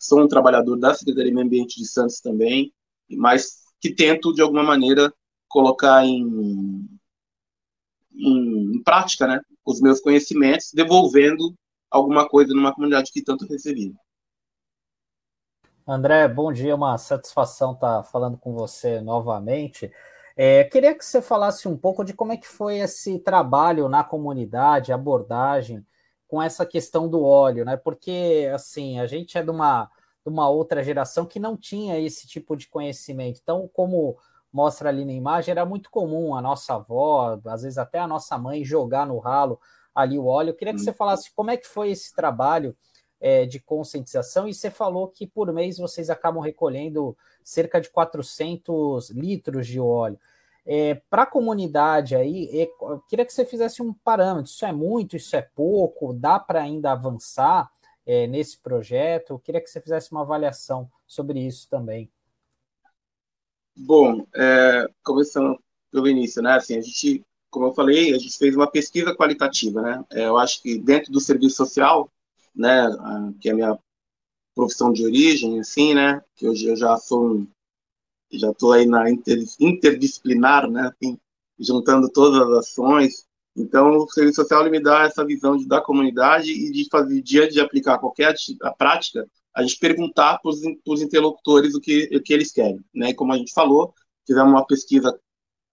sou 0.04 0.22
um 0.22 0.28
trabalhador 0.28 0.76
da 0.76 0.94
Secretaria 0.94 1.30
de 1.30 1.34
Meio 1.34 1.48
Ambiente 1.48 1.80
de 1.80 1.88
Santos 1.88 2.20
também, 2.20 2.74
mas 3.10 3.64
que 3.80 3.96
tento, 3.96 4.34
de 4.34 4.42
alguma 4.42 4.62
maneira, 4.62 5.14
colocar 5.48 6.06
em, 6.06 6.86
em, 8.14 8.76
em 8.76 8.84
prática, 8.84 9.26
né? 9.26 9.40
Os 9.66 9.80
meus 9.80 10.02
conhecimentos, 10.02 10.72
devolvendo 10.74 11.56
alguma 11.90 12.28
coisa 12.28 12.54
numa 12.54 12.74
comunidade 12.74 13.12
que 13.14 13.24
tanto 13.24 13.48
recebi. 13.48 13.96
André, 15.88 16.28
bom 16.28 16.52
dia, 16.52 16.76
uma 16.76 16.98
satisfação 16.98 17.72
estar 17.72 18.04
falando 18.04 18.38
com 18.38 18.54
você 18.54 19.00
novamente. 19.00 19.90
É, 20.36 20.66
queria 20.66 20.94
que 20.94 21.06
você 21.06 21.22
falasse 21.22 21.68
um 21.68 21.78
pouco 21.78 22.04
de 22.04 22.14
como 22.14 22.34
é 22.34 22.38
que 22.38 22.48
foi 22.48 22.80
esse 22.80 23.20
trabalho 23.20 23.88
na 23.88 24.04
comunidade, 24.04 24.92
abordagem 24.92 25.86
com 26.34 26.42
essa 26.42 26.66
questão 26.66 27.08
do 27.08 27.24
óleo, 27.24 27.64
né? 27.64 27.78
Porque 27.78 28.50
assim 28.56 29.00
a 29.00 29.06
gente 29.06 29.38
é 29.38 29.44
de 29.44 29.52
uma, 29.52 29.86
de 30.26 30.34
uma 30.34 30.50
outra 30.50 30.84
geração 30.84 31.28
que 31.28 31.40
não 31.40 31.56
tinha 31.56 32.00
esse 32.00 32.26
tipo 32.26 32.58
de 32.58 32.68
conhecimento. 32.68 33.40
Então, 33.40 33.70
como 33.72 34.18
mostra 34.52 34.90
ali 34.90 35.06
na 35.06 35.12
imagem, 35.12 35.52
era 35.52 35.64
muito 35.64 35.92
comum 35.92 36.36
a 36.36 36.42
nossa 36.42 36.74
avó, 36.74 37.40
às 37.46 37.62
vezes 37.62 37.78
até 37.78 38.00
a 38.00 38.08
nossa 38.08 38.36
mãe, 38.36 38.66
jogar 38.66 39.06
no 39.06 39.20
ralo 39.20 39.60
ali 39.94 40.18
o 40.18 40.26
óleo. 40.26 40.50
Eu 40.50 40.56
queria 40.56 40.74
que 40.74 40.80
você 40.80 40.92
falasse 40.92 41.32
como 41.36 41.52
é 41.52 41.58
que 41.58 41.68
foi 41.68 41.92
esse 41.92 42.16
trabalho 42.16 42.76
é, 43.22 43.46
de 43.46 43.60
conscientização 43.60 44.48
e 44.48 44.56
você 44.56 44.72
falou 44.72 45.10
que 45.10 45.28
por 45.28 45.54
mês 45.54 45.78
vocês 45.78 46.10
acabam 46.10 46.42
recolhendo 46.42 47.16
cerca 47.44 47.80
de 47.80 47.92
400 47.92 49.12
litros 49.12 49.68
de 49.68 49.80
óleo. 49.80 50.18
É, 50.66 50.96
Para 51.10 51.24
a 51.24 51.28
comunidade 51.28 52.16
aí, 52.16 52.50
é, 52.52 52.70
eu 52.82 53.02
queria 53.10 53.26
que 53.26 53.34
você 53.34 53.46
fizesse 53.46 53.82
um 53.82 53.94
parâmetro. 53.94 54.52
Isso 54.52 54.66
é 54.66 54.72
muito, 54.72 55.16
isso 55.16 55.36
é 55.36 55.42
pouco? 55.42 56.14
Dá 56.14 56.40
para 56.40 56.62
ainda 56.62 56.92
avançar 56.92 57.70
é, 58.06 58.28
nesse 58.28 58.58
projeto? 58.58 59.32
Eu 59.32 59.40
queria 59.40 59.62
que 59.62 59.70
você 59.70 59.82
fizesse 59.82 60.12
uma 60.12 60.22
avaliação 60.22 60.90
sobre 61.06 61.40
isso 61.40 61.70
também. 61.70 62.10
Bom, 63.76 64.26
é, 64.36 64.88
começando 65.04 65.60
pelo 65.92 66.08
início, 66.08 66.42
né? 66.42 66.54
Assim, 66.54 66.78
a 66.78 66.82
gente, 66.82 67.26
como 67.50 67.68
eu 67.68 67.74
falei, 67.74 68.14
a 68.14 68.18
gente 68.18 68.38
fez 68.38 68.56
uma 68.56 68.70
pesquisa 68.70 69.16
qualitativa, 69.16 69.82
né? 69.82 70.06
É, 70.12 70.28
eu 70.28 70.38
acho 70.38 70.62
que 70.62 70.78
dentro 70.78 71.12
do 71.12 71.20
serviço 71.20 71.58
social 71.58 72.10
né, 72.56 72.88
que 73.40 73.50
é 73.50 73.52
a 73.52 73.56
minha 73.56 73.80
profissão 74.54 74.94
de 74.94 75.04
origem, 75.04 75.60
assim, 75.60 75.94
né, 75.94 76.22
que 76.36 76.48
hoje 76.48 76.68
eu 76.68 76.76
já 76.76 76.96
sou 76.98 77.36
um, 77.36 77.48
já 78.34 78.52
estou 78.52 78.72
aí 78.72 78.86
na 78.86 79.10
inter, 79.10 79.40
interdisciplinar, 79.60 80.70
né, 80.70 80.92
assim, 80.94 81.18
juntando 81.60 82.10
todas 82.10 82.42
as 82.42 82.58
ações. 82.60 83.26
Então, 83.56 83.98
o 83.98 84.10
serviço 84.10 84.42
social 84.42 84.70
me 84.70 84.80
dá 84.80 85.04
essa 85.04 85.24
visão 85.26 85.56
de, 85.58 85.68
da 85.68 85.80
comunidade 85.80 86.52
e 86.52 86.72
de 86.72 86.88
fazer, 86.90 87.22
diante 87.22 87.54
de 87.54 87.60
aplicar 87.62 88.00
qualquer 88.00 88.36
a 88.64 88.72
prática, 88.72 89.28
a 89.54 89.62
gente 89.62 89.78
perguntar 89.78 90.40
para 90.40 90.50
os 90.50 91.02
interlocutores 91.02 91.76
o 91.76 91.80
que, 91.80 92.10
o 92.16 92.22
que 92.22 92.34
eles 92.34 92.52
querem. 92.52 92.84
Né? 92.94 93.12
E 93.12 93.14
como 93.14 93.32
a 93.32 93.38
gente 93.38 93.54
falou, 93.54 93.94
fizemos 94.26 94.52
uma 94.52 94.66
pesquisa 94.66 95.18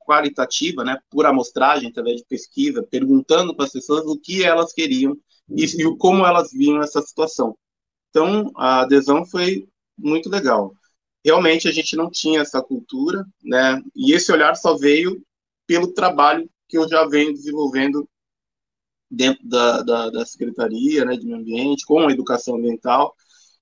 qualitativa, 0.01 0.85
né, 0.85 0.99
por 1.09 1.25
amostragem, 1.25 1.89
através 1.89 2.17
de 2.17 2.27
pesquisa, 2.27 2.83
perguntando 2.83 3.55
para 3.55 3.65
as 3.65 3.73
pessoas 3.73 4.05
o 4.07 4.19
que 4.19 4.43
elas 4.43 4.73
queriam 4.73 5.17
e, 5.49 5.65
e 5.65 5.97
como 5.97 6.27
elas 6.27 6.51
viam 6.53 6.83
essa 6.83 7.01
situação. 7.01 7.57
Então, 8.11 8.51
a 8.57 8.81
adesão 8.81 9.25
foi 9.25 9.69
muito 9.97 10.29
legal. 10.29 10.75
Realmente, 11.25 11.69
a 11.69 11.73
gente 11.73 11.97
não 11.97 12.11
tinha 12.11 12.41
essa 12.41 12.63
cultura, 12.63 13.25
né? 13.43 13.81
E 13.95 14.13
esse 14.13 14.33
olhar 14.33 14.55
só 14.57 14.77
veio 14.77 15.23
pelo 15.67 15.93
trabalho 15.93 16.49
que 16.69 16.79
eu 16.79 16.89
já 16.89 17.07
venho 17.07 17.33
desenvolvendo 17.33 18.09
dentro 19.11 19.47
da, 19.47 19.83
da, 19.83 20.11
da 20.11 20.27
Secretaria 20.27 21.05
né, 21.05 21.17
de 21.17 21.27
Meio 21.27 21.39
Ambiente, 21.39 21.85
com 21.85 22.07
a 22.07 22.13
educação 22.13 22.57
ambiental, 22.57 23.15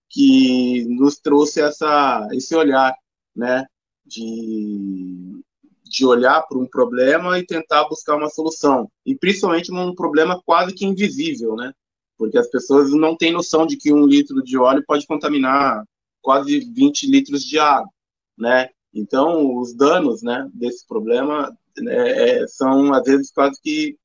que 0.08 0.84
nos 0.88 1.18
trouxe 1.18 1.60
essa, 1.60 2.28
esse 2.32 2.54
olhar, 2.54 2.94
né? 3.34 3.66
De, 4.06 5.42
de 5.84 6.06
olhar 6.06 6.42
para 6.42 6.58
um 6.58 6.66
problema 6.66 7.38
e 7.38 7.46
tentar 7.46 7.88
buscar 7.88 8.16
uma 8.16 8.30
solução. 8.30 8.90
E 9.04 9.16
principalmente 9.16 9.72
um 9.72 9.94
problema 9.94 10.40
quase 10.44 10.74
que 10.74 10.86
invisível, 10.86 11.56
né? 11.56 11.72
Porque 12.16 12.38
as 12.38 12.48
pessoas 12.48 12.90
não 12.92 13.16
têm 13.16 13.32
noção 13.32 13.66
de 13.66 13.76
que 13.76 13.92
um 13.92 14.06
litro 14.06 14.42
de 14.42 14.56
óleo 14.56 14.82
pode 14.86 15.06
contaminar 15.06 15.84
quase 16.22 16.60
20 16.60 17.10
litros 17.10 17.44
de 17.44 17.58
água, 17.58 17.88
né? 18.36 18.68
Então, 18.92 19.56
os 19.58 19.74
danos, 19.74 20.22
né, 20.22 20.48
desse 20.54 20.86
problema 20.86 21.56
é, 21.86 22.42
é, 22.42 22.46
são, 22.48 22.92
às 22.92 23.04
vezes, 23.04 23.30
quase 23.32 23.60
que 23.60 23.96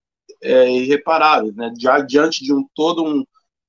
é, 0.42 0.70
irreparáveis, 0.72 1.56
né? 1.56 1.74
Já 1.80 2.00
diante 2.02 2.44
de 2.44 2.54
um 2.54 2.66
todo 2.76 3.04
um, 3.04 3.24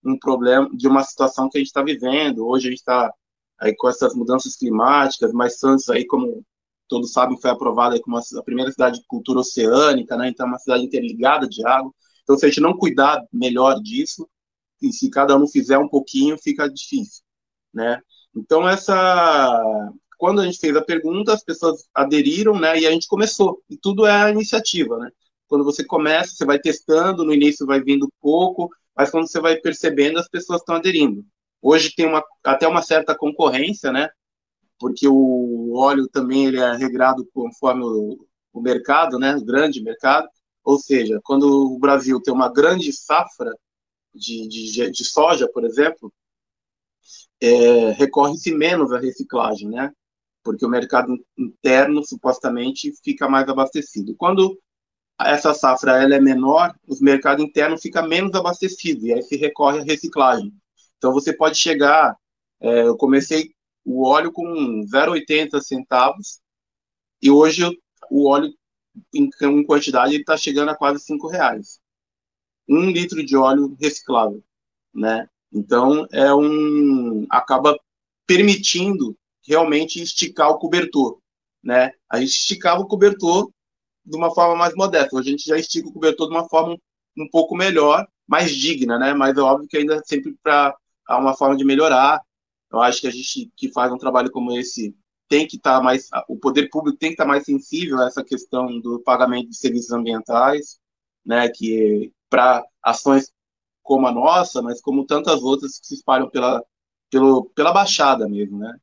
um 0.04 0.18
problema, 0.18 0.68
de 0.74 0.88
uma 0.88 1.02
situação 1.02 1.48
que 1.48 1.58
a 1.58 1.60
gente 1.60 1.68
está 1.68 1.82
vivendo. 1.82 2.46
Hoje 2.46 2.68
a 2.68 2.70
gente 2.70 2.80
está 2.80 3.12
aí 3.58 3.74
com 3.76 3.88
essas 3.88 4.14
mudanças 4.14 4.56
climáticas, 4.56 5.32
mas 5.32 5.58
Santos 5.58 5.88
aí, 5.88 6.06
como 6.06 6.44
todos 6.88 7.12
sabem, 7.12 7.40
foi 7.40 7.50
aprovada 7.50 8.00
como 8.00 8.18
a 8.18 8.42
primeira 8.44 8.70
cidade 8.70 9.00
de 9.00 9.06
cultura 9.06 9.40
oceânica, 9.40 10.16
né? 10.16 10.28
Então, 10.28 10.46
é 10.46 10.48
uma 10.48 10.58
cidade 10.58 10.84
interligada 10.84 11.48
de 11.48 11.66
água. 11.66 11.92
Então, 12.22 12.36
se 12.36 12.44
a 12.46 12.48
gente 12.48 12.60
não 12.60 12.76
cuidar 12.76 13.22
melhor 13.32 13.80
disso, 13.80 14.28
e 14.82 14.92
se 14.92 15.10
cada 15.10 15.36
um 15.36 15.46
fizer 15.48 15.78
um 15.78 15.88
pouquinho, 15.88 16.36
fica 16.38 16.68
difícil, 16.68 17.22
né? 17.72 18.00
Então, 18.36 18.68
essa... 18.68 19.92
Quando 20.18 20.40
a 20.40 20.44
gente 20.44 20.58
fez 20.58 20.74
a 20.76 20.82
pergunta, 20.82 21.32
as 21.32 21.44
pessoas 21.44 21.86
aderiram, 21.94 22.58
né? 22.58 22.78
E 22.78 22.86
a 22.86 22.90
gente 22.90 23.06
começou. 23.06 23.62
E 23.68 23.76
tudo 23.76 24.06
é 24.06 24.12
a 24.12 24.30
iniciativa, 24.30 24.96
né? 24.98 25.10
Quando 25.46 25.64
você 25.64 25.84
começa, 25.84 26.34
você 26.34 26.44
vai 26.44 26.58
testando, 26.58 27.24
no 27.24 27.34
início 27.34 27.66
vai 27.66 27.80
vindo 27.80 28.10
pouco, 28.20 28.70
mas 28.96 29.10
quando 29.10 29.28
você 29.28 29.40
vai 29.40 29.56
percebendo, 29.56 30.18
as 30.18 30.28
pessoas 30.28 30.60
estão 30.60 30.76
aderindo. 30.76 31.24
Hoje 31.60 31.94
tem 31.94 32.06
uma, 32.06 32.24
até 32.42 32.66
uma 32.66 32.82
certa 32.82 33.14
concorrência, 33.14 33.92
né? 33.92 34.08
porque 34.78 35.06
o 35.08 35.72
óleo 35.74 36.08
também 36.08 36.46
ele 36.46 36.58
é 36.58 36.76
regrado 36.76 37.26
conforme 37.32 37.82
o, 37.84 38.26
o 38.52 38.60
mercado, 38.60 39.18
né, 39.18 39.34
o 39.36 39.44
grande 39.44 39.82
mercado, 39.82 40.28
ou 40.62 40.78
seja, 40.78 41.20
quando 41.24 41.74
o 41.74 41.78
Brasil 41.78 42.20
tem 42.20 42.32
uma 42.32 42.52
grande 42.52 42.92
safra 42.92 43.50
de, 44.14 44.48
de, 44.48 44.90
de 44.90 45.04
soja, 45.04 45.48
por 45.48 45.64
exemplo, 45.64 46.12
é, 47.40 47.90
recorre-se 47.92 48.52
menos 48.54 48.92
à 48.92 48.98
reciclagem, 48.98 49.68
né, 49.68 49.92
porque 50.42 50.64
o 50.64 50.68
mercado 50.68 51.14
interno 51.38 52.04
supostamente 52.04 52.92
fica 53.02 53.28
mais 53.28 53.48
abastecido. 53.48 54.14
Quando 54.16 54.58
essa 55.20 55.54
safra 55.54 56.02
ela 56.02 56.16
é 56.16 56.20
menor, 56.20 56.74
os 56.86 57.00
mercados 57.00 57.44
internos 57.44 57.80
ficam 57.80 58.06
menos 58.08 58.34
abastecidos 58.34 59.04
e 59.04 59.12
aí 59.12 59.22
se 59.22 59.36
recorre 59.36 59.80
à 59.80 59.84
reciclagem. 59.84 60.52
Então 60.98 61.12
você 61.12 61.32
pode 61.32 61.56
chegar, 61.56 62.16
é, 62.60 62.82
eu 62.82 62.96
comecei 62.96 63.52
o 63.84 64.06
óleo 64.06 64.32
com 64.32 64.44
0,80 64.86 65.60
centavos 65.60 66.40
e 67.22 67.30
hoje 67.30 67.62
o 68.10 68.28
óleo 68.28 68.52
em, 69.12 69.28
em 69.42 69.64
quantidade, 69.64 70.16
está 70.16 70.36
chegando 70.36 70.70
a 70.70 70.76
quase 70.76 71.00
cinco 71.04 71.28
reais. 71.28 71.80
Um 72.68 72.90
litro 72.90 73.24
de 73.24 73.36
óleo 73.36 73.76
reciclável, 73.80 74.42
né? 74.94 75.28
Então, 75.54 76.06
é 76.10 76.34
um 76.34 77.26
acaba 77.30 77.78
permitindo 78.26 79.16
realmente 79.46 80.02
esticar 80.02 80.50
o 80.50 80.58
cobertor, 80.58 81.18
né? 81.62 81.92
A 82.10 82.18
gente 82.18 82.30
esticava 82.30 82.80
o 82.80 82.86
cobertor 82.86 83.50
de 84.04 84.16
uma 84.16 84.34
forma 84.34 84.56
mais 84.56 84.74
modesta. 84.74 85.18
A 85.18 85.22
gente 85.22 85.44
já 85.44 85.56
estica 85.56 85.88
o 85.88 85.92
cobertor 85.92 86.28
de 86.28 86.34
uma 86.34 86.48
forma 86.48 86.76
um 87.16 87.28
pouco 87.30 87.56
melhor, 87.56 88.06
mais 88.26 88.54
digna, 88.54 88.98
né? 88.98 89.14
Mas 89.14 89.36
é 89.36 89.40
óbvio 89.40 89.68
que 89.68 89.76
ainda 89.76 90.02
sempre 90.04 90.34
para 90.42 90.74
uma 91.10 91.36
forma 91.36 91.56
de 91.56 91.64
melhorar. 91.64 92.20
Eu 92.72 92.80
acho 92.80 93.00
que 93.00 93.06
a 93.06 93.10
gente 93.10 93.50
que 93.56 93.70
faz 93.72 93.92
um 93.92 93.98
trabalho 93.98 94.30
como 94.30 94.56
esse 94.58 94.94
tem 95.28 95.46
que 95.46 95.56
estar 95.56 95.78
tá 95.78 95.82
mais, 95.82 96.08
o 96.28 96.36
poder 96.36 96.68
público 96.68 96.98
tem 96.98 97.10
que 97.10 97.14
estar 97.14 97.24
tá 97.24 97.28
mais 97.28 97.44
sensível 97.44 97.98
a 98.00 98.06
essa 98.06 98.24
questão 98.24 98.80
do 98.80 99.00
pagamento 99.00 99.50
de 99.50 99.56
serviços 99.56 99.92
ambientais, 99.92 100.78
né? 101.24 101.48
Que 101.48 102.12
para 102.28 102.64
ações 102.82 103.30
como 103.84 104.08
a 104.08 104.12
nossa, 104.12 104.62
mas 104.62 104.80
como 104.80 105.06
tantas 105.06 105.42
outras 105.42 105.78
que 105.78 105.86
se 105.86 105.94
espalham 105.94 106.28
pela, 106.30 106.64
pelo, 107.10 107.44
pela 107.54 107.72
Baixada 107.72 108.28
mesmo, 108.28 108.58
né? 108.58 108.76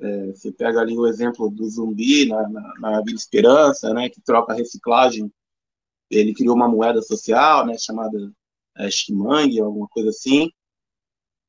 É, 0.00 0.26
você 0.28 0.52
pega 0.52 0.80
ali 0.80 0.96
o 0.98 1.06
exemplo 1.06 1.50
do 1.50 1.68
Zumbi 1.68 2.26
na, 2.26 2.48
na, 2.48 2.74
na 2.80 3.00
Vila 3.02 3.16
Esperança, 3.16 3.94
né? 3.94 4.10
Que 4.10 4.20
troca 4.22 4.54
reciclagem 4.54 5.32
ele 6.10 6.34
criou 6.34 6.56
uma 6.56 6.68
moeda 6.68 7.00
social, 7.00 7.64
né, 7.64 7.78
chamada 7.78 8.18
é, 8.76 8.90
Shimang, 8.90 9.60
alguma 9.60 9.86
coisa 9.88 10.10
assim, 10.10 10.50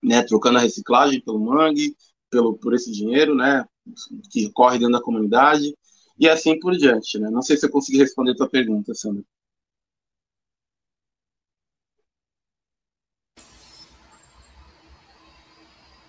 né, 0.03 0.21
trocando 0.23 0.59
a 0.59 0.61
reciclagem 0.61 1.21
pelo 1.21 1.39
mangue, 1.39 1.95
pelo 2.29 2.57
por 2.57 2.73
esse 2.73 2.91
dinheiro, 2.91 3.35
né, 3.35 3.65
que 4.29 4.51
corre 4.51 4.77
dentro 4.77 4.93
da 4.93 5.01
comunidade 5.01 5.75
e 6.17 6.29
assim 6.29 6.59
por 6.59 6.77
diante, 6.77 7.17
né? 7.19 7.29
Não 7.31 7.41
sei 7.41 7.57
se 7.57 7.65
eu 7.65 7.71
consegui 7.71 7.97
responder 7.97 8.31
a 8.31 8.35
tua 8.35 8.49
pergunta, 8.49 8.93
Sandra. 8.93 9.23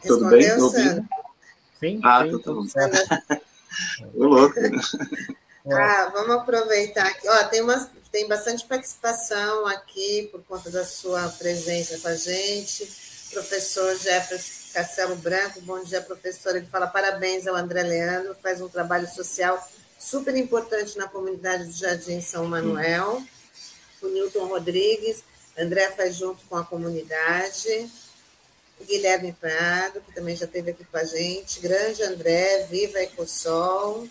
Tudo 0.06 0.28
bem? 0.28 0.42
Sandra? 0.42 1.04
Sim, 1.80 2.00
ah, 2.04 2.25
sim, 2.25 2.38
tá 2.38 2.52
bom. 2.52 2.66
Tô 4.12 4.18
louco. 4.26 4.54
Ah, 5.71 6.11
vamos 6.12 6.37
aproveitar 6.37 7.06
aqui. 7.06 7.28
Ó, 7.28 7.44
tem, 7.44 7.61
uma, 7.61 7.90
tem 8.11 8.28
bastante 8.28 8.64
participação 8.64 9.66
aqui 9.66 10.28
por 10.30 10.42
conta 10.44 10.71
da 10.71 10.85
sua 10.85 11.28
presença 11.30 11.99
com 11.99 12.09
a 12.09 12.14
gente. 12.14 12.88
Professor 13.32 13.97
Jefferson 13.97 14.62
Castelo 14.73 15.16
Branco, 15.16 15.61
bom 15.61 15.82
dia, 15.82 16.00
professor. 16.00 16.56
Ele 16.56 16.66
fala 16.66 16.87
parabéns 16.87 17.47
ao 17.47 17.54
André 17.54 17.82
Leandro, 17.82 18.35
faz 18.42 18.61
um 18.61 18.68
trabalho 18.68 19.06
social 19.06 19.62
super 19.99 20.35
importante 20.35 20.97
na 20.97 21.06
comunidade 21.06 21.64
do 21.64 21.73
Jardim 21.73 22.21
São 22.21 22.47
Manuel. 22.47 23.23
O 24.00 24.09
Newton 24.09 24.47
Rodrigues, 24.47 25.23
André 25.56 25.90
faz 25.90 26.16
junto 26.16 26.44
com 26.47 26.56
a 26.56 26.64
comunidade. 26.64 27.90
Guilherme 28.81 29.33
Prado, 29.33 30.00
que 30.00 30.12
também 30.12 30.37
já 30.37 30.45
esteve 30.45 30.71
aqui 30.71 30.85
com 30.85 30.97
a 30.97 31.05
gente. 31.05 31.61
Grande 31.61 32.02
André, 32.02 32.67
viva 32.71 33.00
Ecosol. 33.00 34.09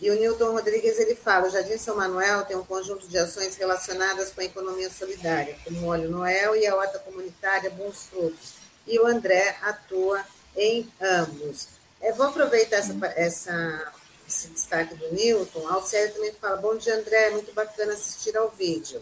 E 0.00 0.10
o 0.10 0.14
Newton 0.14 0.50
Rodrigues 0.50 0.98
ele 0.98 1.14
fala: 1.14 1.46
o 1.46 1.50
Jardim 1.50 1.78
São 1.78 1.96
Manuel 1.96 2.44
tem 2.44 2.56
um 2.56 2.64
conjunto 2.64 3.06
de 3.06 3.16
ações 3.16 3.54
relacionadas 3.54 4.32
com 4.32 4.40
a 4.40 4.44
economia 4.44 4.90
solidária, 4.90 5.56
como 5.64 5.86
o 5.86 5.88
Óleo 5.88 6.10
Noel 6.10 6.56
e 6.56 6.66
a 6.66 6.74
horta 6.74 6.98
comunitária 6.98 7.70
Bons 7.70 8.06
Frutos. 8.10 8.54
E 8.84 8.98
o 8.98 9.06
André 9.06 9.56
atua 9.62 10.24
em 10.56 10.90
ambos. 11.00 11.68
Eu 12.00 12.16
vou 12.16 12.26
aproveitar 12.26 12.78
essa, 12.78 12.94
essa, 13.14 13.92
esse 14.28 14.48
destaque 14.48 14.96
do 14.96 15.12
Newton. 15.12 15.68
A 15.68 15.74
Alcélia 15.74 16.12
também 16.12 16.32
fala: 16.32 16.56
Bom 16.56 16.76
dia, 16.76 16.96
André, 16.96 17.30
muito 17.30 17.52
bacana 17.52 17.92
assistir 17.92 18.36
ao 18.36 18.50
vídeo, 18.50 19.00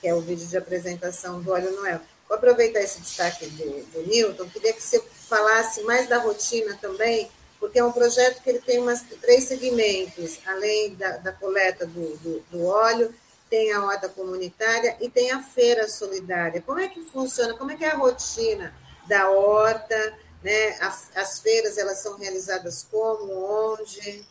que 0.00 0.08
é 0.08 0.14
o 0.14 0.22
vídeo 0.22 0.46
de 0.46 0.56
apresentação 0.56 1.42
do 1.42 1.52
Óleo 1.52 1.70
Noel. 1.72 2.00
Vou 2.30 2.38
aproveitar 2.38 2.80
esse 2.80 3.00
destaque 3.00 3.44
do, 3.44 3.82
do 3.86 4.06
Newton, 4.06 4.48
queria 4.48 4.72
que 4.72 4.80
você 4.80 5.02
falasse 5.28 5.82
mais 5.82 6.08
da 6.08 6.18
rotina 6.18 6.78
também 6.80 7.28
porque 7.58 7.78
é 7.78 7.84
um 7.84 7.92
projeto 7.92 8.40
que 8.42 8.48
ele 8.48 8.60
tem 8.60 8.78
umas, 8.78 9.02
três 9.20 9.44
segmentos, 9.44 10.38
além 10.46 10.94
da, 10.94 11.18
da 11.18 11.32
coleta 11.32 11.84
do, 11.84 12.16
do, 12.18 12.40
do, 12.50 12.64
óleo, 12.64 13.14
tem 13.50 13.70
a 13.72 13.84
horta 13.84 14.08
comunitária 14.08 14.96
e 15.00 15.10
tem 15.10 15.30
a 15.30 15.42
feira 15.42 15.86
solidária. 15.86 16.62
Como 16.62 16.78
é 16.78 16.88
que 16.88 17.02
funciona? 17.02 17.52
Como 17.54 17.70
é 17.70 17.76
que 17.76 17.84
é 17.84 17.90
a 17.90 17.96
rotina 17.96 18.72
da 19.06 19.28
horta? 19.28 20.14
Né? 20.42 20.78
As, 20.80 21.10
as 21.14 21.40
feiras 21.40 21.76
elas 21.76 22.00
são 22.00 22.16
realizadas 22.16 22.86
como, 22.90 23.30
onde? 23.30 24.24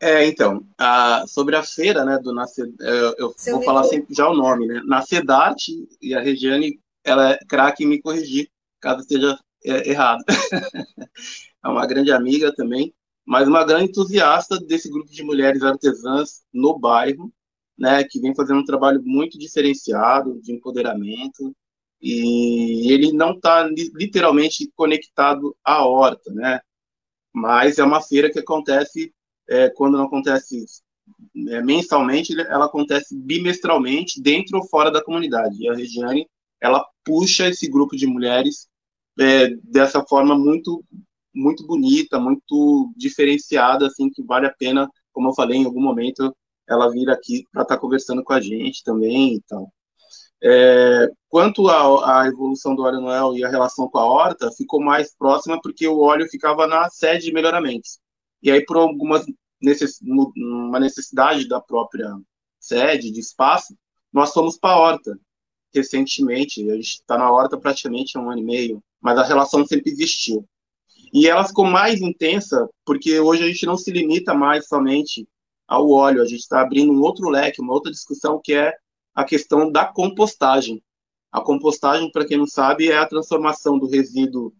É, 0.00 0.26
então, 0.26 0.66
a, 0.76 1.24
sobre 1.26 1.56
a 1.56 1.62
feira, 1.62 2.04
né, 2.04 2.18
do 2.18 2.34
Nascer, 2.34 2.70
eu, 2.80 3.14
eu 3.18 3.34
vou 3.52 3.62
falar 3.62 3.84
sempre 3.84 4.14
já 4.14 4.28
o 4.28 4.34
nome, 4.34 4.66
né, 4.66 4.82
Nacedarte, 4.84 5.72
e 6.02 6.14
a 6.14 6.20
Regiane, 6.20 6.78
ela 7.02 7.32
é 7.32 7.38
craque 7.48 7.84
em 7.84 7.88
me 7.88 8.00
corrigir, 8.00 8.50
caso 8.78 9.00
esteja 9.00 9.38
é, 9.64 9.88
errado. 9.88 10.22
é 11.64 11.68
uma 11.68 11.86
grande 11.86 12.12
amiga 12.12 12.54
também, 12.54 12.94
mas 13.24 13.48
uma 13.48 13.64
grande 13.64 13.90
entusiasta 13.90 14.58
desse 14.58 14.90
grupo 14.90 15.10
de 15.10 15.22
mulheres 15.22 15.62
artesãs 15.62 16.44
no 16.52 16.78
bairro, 16.78 17.32
né, 17.78 18.04
que 18.04 18.20
vem 18.20 18.34
fazendo 18.34 18.60
um 18.60 18.64
trabalho 18.64 19.02
muito 19.02 19.38
diferenciado 19.38 20.38
de 20.42 20.52
empoderamento, 20.52 21.56
e 22.00 22.92
ele 22.92 23.12
não 23.12 23.32
está 23.32 23.66
literalmente 23.94 24.70
conectado 24.76 25.56
à 25.64 25.86
horta, 25.86 26.30
né, 26.34 26.60
mas 27.34 27.78
é 27.78 27.84
uma 27.84 28.02
feira 28.02 28.30
que 28.30 28.38
acontece, 28.38 29.12
é, 29.48 29.70
quando 29.70 29.96
não 29.96 30.04
acontece 30.04 30.64
é, 31.48 31.62
mensalmente, 31.62 32.38
ela 32.40 32.66
acontece 32.66 33.16
bimestralmente, 33.16 34.20
dentro 34.20 34.58
ou 34.58 34.66
fora 34.66 34.90
da 34.90 35.02
comunidade, 35.02 35.62
e 35.62 35.68
a 35.68 35.74
Regiane, 35.74 36.28
ela 36.60 36.84
puxa 37.04 37.48
esse 37.48 37.68
grupo 37.68 37.96
de 37.96 38.06
mulheres 38.06 38.68
é, 39.18 39.50
dessa 39.62 40.04
forma 40.04 40.36
muito 40.36 40.84
muito 41.36 41.66
bonita, 41.66 42.18
muito 42.18 42.90
diferenciada, 42.96 43.86
assim, 43.86 44.08
que 44.08 44.22
vale 44.22 44.46
a 44.46 44.54
pena, 44.54 44.90
como 45.12 45.28
eu 45.28 45.34
falei 45.34 45.58
em 45.58 45.66
algum 45.66 45.82
momento, 45.82 46.34
ela 46.66 46.90
vir 46.90 47.10
aqui 47.10 47.44
para 47.52 47.62
estar 47.62 47.74
tá 47.74 47.80
conversando 47.80 48.24
com 48.24 48.32
a 48.32 48.40
gente 48.40 48.82
também 48.82 49.34
e 49.34 49.42
tal. 49.42 49.70
É, 50.42 51.10
quanto 51.28 51.68
à 51.68 52.26
evolução 52.26 52.74
do 52.74 52.82
óleo 52.82 53.00
Noel 53.00 53.36
e 53.36 53.44
a 53.44 53.48
relação 53.48 53.88
com 53.88 53.98
a 53.98 54.06
horta, 54.06 54.50
ficou 54.52 54.80
mais 54.80 55.14
próxima 55.14 55.60
porque 55.60 55.86
o 55.86 55.98
óleo 56.00 56.28
ficava 56.28 56.66
na 56.66 56.88
sede 56.88 57.26
de 57.26 57.32
melhoramentos. 57.32 57.98
E 58.46 58.50
aí, 58.52 58.64
por 58.64 58.76
algumas 58.76 59.26
necess, 59.60 60.00
uma 60.00 60.78
necessidade 60.78 61.48
da 61.48 61.60
própria 61.60 62.16
sede, 62.60 63.10
de 63.10 63.18
espaço, 63.18 63.76
nós 64.12 64.32
fomos 64.32 64.56
para 64.56 64.76
a 64.76 64.78
horta 64.78 65.18
recentemente. 65.74 66.70
A 66.70 66.76
gente 66.76 66.90
está 66.90 67.18
na 67.18 67.28
horta 67.28 67.58
praticamente 67.58 68.16
há 68.16 68.20
um 68.20 68.30
ano 68.30 68.40
e 68.40 68.44
meio, 68.44 68.80
mas 69.00 69.18
a 69.18 69.24
relação 69.24 69.66
sempre 69.66 69.90
existiu. 69.90 70.48
E 71.12 71.26
ela 71.26 71.44
ficou 71.44 71.64
mais 71.64 72.00
intensa 72.00 72.70
porque 72.84 73.18
hoje 73.18 73.42
a 73.42 73.48
gente 73.48 73.66
não 73.66 73.76
se 73.76 73.90
limita 73.90 74.32
mais 74.32 74.68
somente 74.68 75.28
ao 75.66 75.90
óleo, 75.90 76.22
a 76.22 76.26
gente 76.26 76.42
está 76.42 76.60
abrindo 76.60 76.92
um 76.92 77.00
outro 77.00 77.28
leque, 77.28 77.60
uma 77.60 77.72
outra 77.72 77.90
discussão 77.90 78.40
que 78.40 78.54
é 78.54 78.72
a 79.12 79.24
questão 79.24 79.72
da 79.72 79.84
compostagem. 79.84 80.80
A 81.32 81.40
compostagem, 81.40 82.12
para 82.12 82.24
quem 82.24 82.38
não 82.38 82.46
sabe, 82.46 82.92
é 82.92 82.96
a 82.96 83.08
transformação 83.08 83.76
do 83.76 83.88
resíduo 83.88 84.54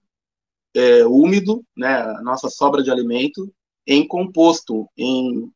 é, 0.75 1.07
úmido, 1.07 1.65
né, 1.77 2.01
a 2.01 2.21
nossa 2.21 2.51
sobra 2.51 2.83
de 2.83 2.91
alimento, 2.91 3.49
em 3.87 4.07
composto, 4.07 4.89
em, 4.97 5.51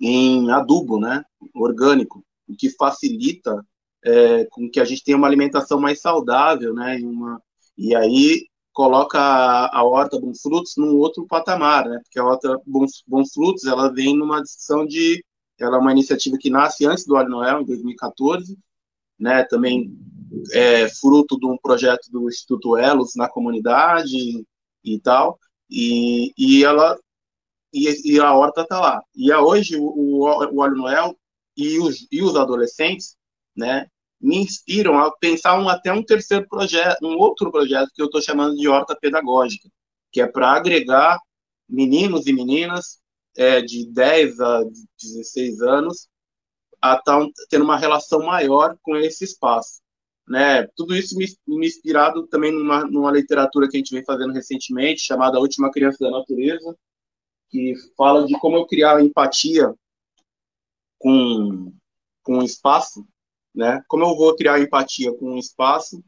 em 0.00 0.50
adubo, 0.50 0.98
né, 0.98 1.24
orgânico, 1.54 2.24
o 2.48 2.54
que 2.56 2.70
facilita 2.70 3.64
é, 4.04 4.44
com 4.46 4.68
que 4.68 4.80
a 4.80 4.84
gente 4.84 5.04
tenha 5.04 5.16
uma 5.16 5.26
alimentação 5.26 5.80
mais 5.80 6.00
saudável, 6.00 6.74
né, 6.74 6.98
uma 7.02 7.40
e 7.76 7.94
aí 7.94 8.46
coloca 8.72 9.18
a, 9.18 9.78
a 9.78 9.84
horta 9.84 10.20
Bons 10.20 10.40
Frutos 10.40 10.74
num 10.76 10.96
outro 10.96 11.26
patamar, 11.26 11.88
né? 11.88 12.00
Porque 12.02 12.18
a 12.18 12.24
horta 12.24 12.60
Bons, 12.66 13.02
Bons 13.06 13.32
Frutos, 13.32 13.64
ela 13.64 13.92
vem 13.92 14.16
numa 14.16 14.42
discussão 14.42 14.86
de... 14.86 15.24
Ela 15.58 15.76
é 15.76 15.80
uma 15.80 15.92
iniciativa 15.92 16.36
que 16.38 16.50
nasce 16.50 16.84
antes 16.84 17.06
do 17.06 17.14
Óleo 17.14 17.30
Noel, 17.30 17.60
em 17.60 17.64
2014, 17.64 18.58
né? 19.18 19.44
Também 19.44 19.96
é 20.52 20.88
fruto 20.88 21.38
de 21.38 21.46
um 21.46 21.56
projeto 21.56 22.10
do 22.10 22.28
Instituto 22.28 22.76
Elos 22.76 23.12
na 23.16 23.28
comunidade 23.28 24.44
e 24.84 25.00
tal. 25.00 25.38
E, 25.70 26.32
e 26.36 26.64
ela... 26.64 26.98
E, 27.74 28.14
e 28.14 28.20
a 28.20 28.32
horta 28.32 28.62
está 28.62 28.80
lá. 28.80 29.02
E 29.14 29.32
a, 29.32 29.42
hoje, 29.42 29.76
o, 29.76 29.84
o, 29.84 30.24
o 30.24 30.60
Óleo 30.60 30.76
Noel 30.76 31.18
e 31.56 31.78
os, 31.80 32.06
e 32.10 32.22
os 32.22 32.36
adolescentes, 32.36 33.16
né? 33.56 33.86
me 34.24 34.38
inspiram 34.38 34.98
a 34.98 35.14
pensar 35.18 35.58
um, 35.60 35.68
até 35.68 35.92
um 35.92 36.02
terceiro 36.02 36.48
projeto, 36.48 36.96
um 37.02 37.18
outro 37.18 37.50
projeto 37.50 37.90
que 37.94 38.00
eu 38.00 38.06
estou 38.06 38.22
chamando 38.22 38.56
de 38.56 38.66
horta 38.66 38.96
pedagógica, 38.98 39.68
que 40.10 40.20
é 40.20 40.26
para 40.26 40.52
agregar 40.52 41.18
meninos 41.68 42.26
e 42.26 42.32
meninas 42.32 43.00
é, 43.36 43.60
de 43.60 43.86
10 43.92 44.40
a 44.40 44.62
16 45.02 45.60
anos 45.60 46.08
a 46.80 46.94
estar 46.94 47.20
tá 47.20 47.26
tendo 47.50 47.64
uma 47.64 47.76
relação 47.76 48.20
maior 48.24 48.76
com 48.82 48.96
esse 48.96 49.24
espaço. 49.24 49.82
Né? 50.26 50.66
Tudo 50.74 50.96
isso 50.96 51.16
me, 51.18 51.26
me 51.46 51.66
inspirado 51.66 52.26
também 52.28 52.50
numa, 52.50 52.86
numa 52.86 53.12
literatura 53.12 53.68
que 53.68 53.76
a 53.76 53.78
gente 53.78 53.94
vem 53.94 54.04
fazendo 54.04 54.32
recentemente, 54.32 55.02
chamada 55.02 55.36
A 55.36 55.40
Última 55.40 55.70
Criança 55.70 55.98
da 56.00 56.10
Natureza, 56.10 56.74
que 57.50 57.74
fala 57.96 58.26
de 58.26 58.38
como 58.38 58.56
eu 58.56 58.66
criar 58.66 59.02
empatia 59.02 59.74
com, 60.98 61.72
com 62.22 62.38
o 62.38 62.42
espaço, 62.42 63.06
né? 63.54 63.82
Como 63.88 64.04
eu 64.04 64.16
vou 64.16 64.34
criar 64.34 64.60
empatia 64.60 65.12
com 65.12 65.34
o 65.34 65.38
espaço, 65.38 66.02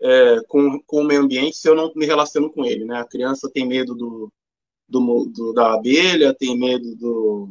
é, 0.00 0.40
com, 0.48 0.80
com 0.86 1.00
o 1.00 1.04
meio 1.04 1.22
ambiente, 1.22 1.56
se 1.56 1.68
eu 1.68 1.74
não 1.74 1.92
me 1.94 2.06
relaciono 2.06 2.50
com 2.50 2.64
ele, 2.64 2.84
né? 2.84 3.00
A 3.00 3.04
criança 3.04 3.50
tem 3.52 3.66
medo 3.66 3.94
do, 3.94 4.32
do, 4.88 5.26
do 5.26 5.52
da 5.52 5.74
abelha, 5.74 6.34
tem 6.34 6.58
medo 6.58 6.96
do, 6.96 7.48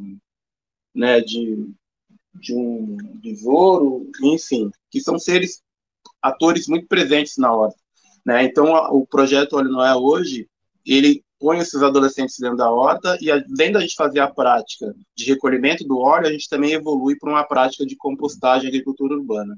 né, 0.94 1.20
de, 1.20 1.70
de 2.34 2.54
um 2.54 2.96
besouro, 3.20 4.10
enfim, 4.22 4.70
que 4.90 5.00
são 5.00 5.18
seres, 5.18 5.62
atores 6.20 6.66
muito 6.66 6.88
presentes 6.88 7.36
na 7.36 7.52
horta. 7.52 7.78
Né? 8.26 8.44
Então, 8.44 8.66
o 8.92 9.06
projeto 9.06 9.54
Olho 9.54 9.70
Noé 9.70 9.94
hoje, 9.94 10.48
ele 10.84 11.24
põe 11.38 11.58
esses 11.58 11.82
adolescentes 11.82 12.36
dentro 12.38 12.56
da 12.56 12.70
horta 12.70 13.16
e 13.20 13.30
além 13.30 13.72
da 13.72 13.80
gente 13.80 13.94
fazer 13.94 14.20
a 14.20 14.30
prática 14.30 14.94
de 15.16 15.24
recolhimento 15.24 15.84
do 15.84 15.98
óleo, 15.98 16.26
a 16.26 16.32
gente 16.32 16.48
também 16.48 16.72
evolui 16.72 17.16
para 17.16 17.30
uma 17.30 17.44
prática 17.44 17.86
de 17.86 17.96
compostagem 17.96 18.66
e 18.66 18.68
agricultura 18.68 19.14
urbana, 19.14 19.56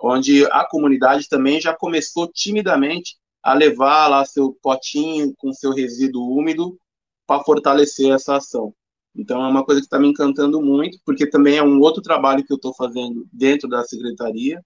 onde 0.00 0.44
a 0.46 0.66
comunidade 0.68 1.28
também 1.28 1.60
já 1.60 1.74
começou 1.74 2.30
timidamente 2.32 3.16
a 3.42 3.54
levar 3.54 4.08
lá 4.08 4.24
seu 4.24 4.56
potinho 4.62 5.34
com 5.36 5.52
seu 5.52 5.72
resíduo 5.72 6.36
úmido 6.36 6.78
para 7.26 7.42
fortalecer 7.42 8.12
essa 8.12 8.36
ação. 8.36 8.74
Então 9.14 9.44
é 9.44 9.48
uma 9.48 9.64
coisa 9.64 9.80
que 9.80 9.86
está 9.86 9.98
me 9.98 10.08
encantando 10.08 10.60
muito, 10.60 10.98
porque 11.04 11.26
também 11.26 11.56
é 11.56 11.62
um 11.62 11.78
outro 11.80 12.02
trabalho 12.02 12.44
que 12.44 12.52
eu 12.52 12.56
estou 12.56 12.74
fazendo 12.74 13.26
dentro 13.32 13.68
da 13.68 13.84
secretaria 13.84 14.60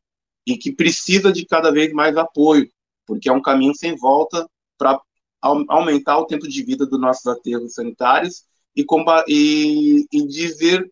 e 0.46 0.56
que 0.56 0.72
precisa 0.72 1.30
de 1.30 1.44
cada 1.44 1.70
vez 1.70 1.92
mais 1.92 2.16
apoio, 2.16 2.68
porque 3.06 3.28
é 3.28 3.32
um 3.32 3.42
caminho 3.42 3.74
sem 3.74 3.94
volta 3.96 4.48
para 4.78 4.98
aumentar 5.40 6.18
o 6.18 6.26
tempo 6.26 6.48
de 6.48 6.62
vida 6.62 6.86
dos 6.86 7.00
nossos 7.00 7.26
aterros 7.26 7.74
sanitários 7.74 8.44
e, 8.76 8.84
e, 9.28 10.06
e 10.12 10.26
dizer, 10.26 10.90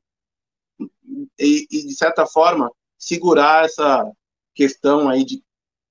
e, 1.38 1.66
e, 1.70 1.87
de 1.87 1.94
certa 1.94 2.26
forma, 2.26 2.70
segurar 2.98 3.64
essa 3.64 4.11
questão 4.54 5.09
aí 5.09 5.24
de 5.24 5.42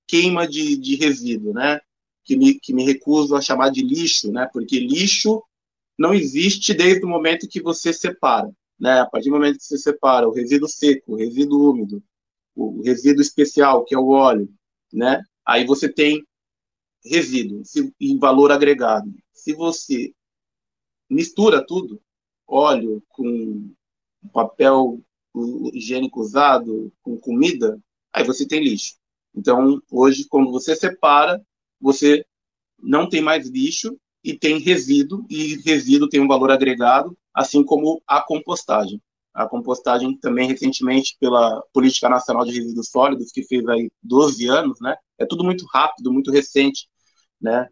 queima 0.06 0.46
de, 0.46 0.76
de 0.76 0.96
resíduo, 0.96 1.52
né? 1.52 1.80
Que 2.24 2.36
me, 2.36 2.58
que 2.58 2.72
me 2.72 2.84
recuso 2.84 3.36
a 3.36 3.40
chamar 3.40 3.70
de 3.70 3.82
lixo, 3.82 4.30
né? 4.32 4.48
Porque 4.52 4.78
lixo 4.78 5.42
não 5.98 6.14
existe 6.14 6.74
desde 6.74 7.04
o 7.04 7.08
momento 7.08 7.48
que 7.48 7.60
você 7.60 7.92
separa, 7.92 8.50
né? 8.78 9.00
A 9.00 9.06
partir 9.06 9.28
do 9.28 9.34
momento 9.34 9.58
que 9.58 9.64
você 9.64 9.78
separa 9.78 10.28
o 10.28 10.32
resíduo 10.32 10.68
seco, 10.68 11.12
o 11.12 11.16
resíduo 11.16 11.70
úmido, 11.70 12.02
o 12.54 12.82
resíduo 12.82 13.22
especial, 13.22 13.84
que 13.84 13.94
é 13.94 13.98
o 13.98 14.08
óleo, 14.08 14.48
né? 14.92 15.22
Aí 15.44 15.64
você 15.64 15.88
tem 15.88 16.24
resíduo 17.08 17.62
em 18.00 18.18
valor 18.18 18.52
agregado. 18.52 19.12
Se 19.32 19.52
você 19.52 20.12
mistura 21.08 21.64
tudo, 21.64 22.00
óleo 22.46 23.02
com 23.08 23.70
papel 24.32 25.00
higiênico 25.72 26.20
usado, 26.20 26.92
com 27.02 27.16
comida, 27.18 27.78
aí 28.12 28.24
você 28.24 28.46
tem 28.46 28.62
lixo. 28.62 28.94
Então, 29.34 29.80
hoje, 29.90 30.26
quando 30.28 30.50
você 30.50 30.74
separa, 30.74 31.44
você 31.80 32.24
não 32.78 33.08
tem 33.08 33.20
mais 33.20 33.48
lixo 33.48 33.98
e 34.24 34.36
tem 34.36 34.58
resíduo, 34.58 35.26
e 35.28 35.56
resíduo 35.62 36.08
tem 36.08 36.20
um 36.20 36.28
valor 36.28 36.50
agregado, 36.50 37.16
assim 37.34 37.62
como 37.62 38.02
a 38.06 38.20
compostagem. 38.20 39.00
A 39.34 39.46
compostagem 39.46 40.16
também 40.16 40.48
recentemente 40.48 41.14
pela 41.20 41.62
Política 41.72 42.08
Nacional 42.08 42.44
de 42.46 42.52
Resíduos 42.52 42.88
Sólidos, 42.88 43.30
que 43.30 43.42
fez 43.42 43.66
aí 43.68 43.90
12 44.02 44.48
anos, 44.48 44.80
né? 44.80 44.96
É 45.18 45.26
tudo 45.26 45.44
muito 45.44 45.66
rápido, 45.66 46.10
muito 46.10 46.30
recente, 46.30 46.88
né? 47.40 47.68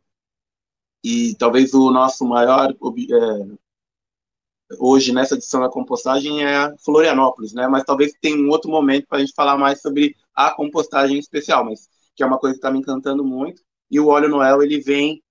E 1.02 1.34
talvez 1.36 1.74
o 1.74 1.90
nosso 1.90 2.24
maior 2.24 2.70
é, 2.70 3.56
hoje 4.78 5.12
nessa 5.12 5.34
edição 5.34 5.60
da 5.60 5.68
compostagem 5.68 6.44
é 6.44 6.74
Florianópolis, 6.84 7.52
né? 7.52 7.66
Mas 7.68 7.84
talvez 7.84 8.12
tenha 8.20 8.36
um 8.36 8.48
outro 8.48 8.70
momento 8.70 9.06
para 9.06 9.18
a 9.18 9.20
gente 9.20 9.34
falar 9.34 9.56
mais 9.58 9.80
sobre 9.80 10.16
a 10.34 10.50
compostagem 10.50 11.18
especial, 11.18 11.64
mas 11.64 11.88
que 12.16 12.22
é 12.22 12.26
uma 12.26 12.38
coisa 12.38 12.54
que 12.54 12.58
está 12.58 12.70
me 12.70 12.78
encantando 12.78 13.24
muito. 13.24 13.62
E 13.90 14.00
o 14.00 14.08
óleo 14.08 14.28
Noel 14.28 14.62
ele 14.62 14.80
vem 14.80 15.22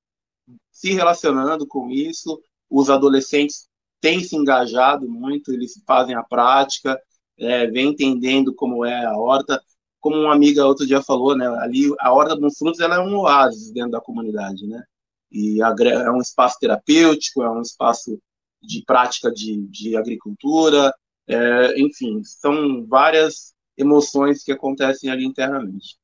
se 0.71 0.93
relacionando 0.93 1.67
com 1.67 1.89
isso. 1.89 2.41
Os 2.69 2.89
adolescentes 2.89 3.67
têm 4.01 4.23
se 4.23 4.35
engajado 4.35 5.09
muito, 5.09 5.51
eles 5.53 5.81
fazem 5.87 6.15
a 6.15 6.23
prática, 6.23 6.99
é, 7.37 7.67
vem 7.67 7.89
entendendo 7.89 8.53
como 8.53 8.85
é 8.85 9.05
a 9.05 9.17
horta. 9.17 9.61
Como 10.03 10.17
uma 10.17 10.33
amiga 10.33 10.65
outro 10.65 10.85
dia 10.85 11.01
falou, 11.01 11.33
né, 11.33 11.47
ali 11.61 11.89
a 12.01 12.11
horta 12.11 12.35
dos 12.35 12.57
frutos 12.57 12.81
ela 12.81 12.97
é 12.97 12.99
um 12.99 13.15
oásis 13.19 13.71
dentro 13.71 13.91
da 13.91 14.01
comunidade, 14.01 14.67
né? 14.67 14.83
E 15.31 15.61
é 15.61 16.11
um 16.11 16.19
espaço 16.19 16.57
terapêutico, 16.59 17.41
é 17.41 17.49
um 17.49 17.61
espaço 17.61 18.19
de 18.61 18.83
prática 18.85 19.31
de, 19.31 19.65
de 19.67 19.95
agricultura, 19.95 20.93
é, 21.25 21.79
enfim, 21.79 22.21
são 22.25 22.85
várias 22.85 23.53
emoções 23.77 24.43
que 24.43 24.51
acontecem 24.51 25.09
ali 25.09 25.25
internamente. 25.25 25.97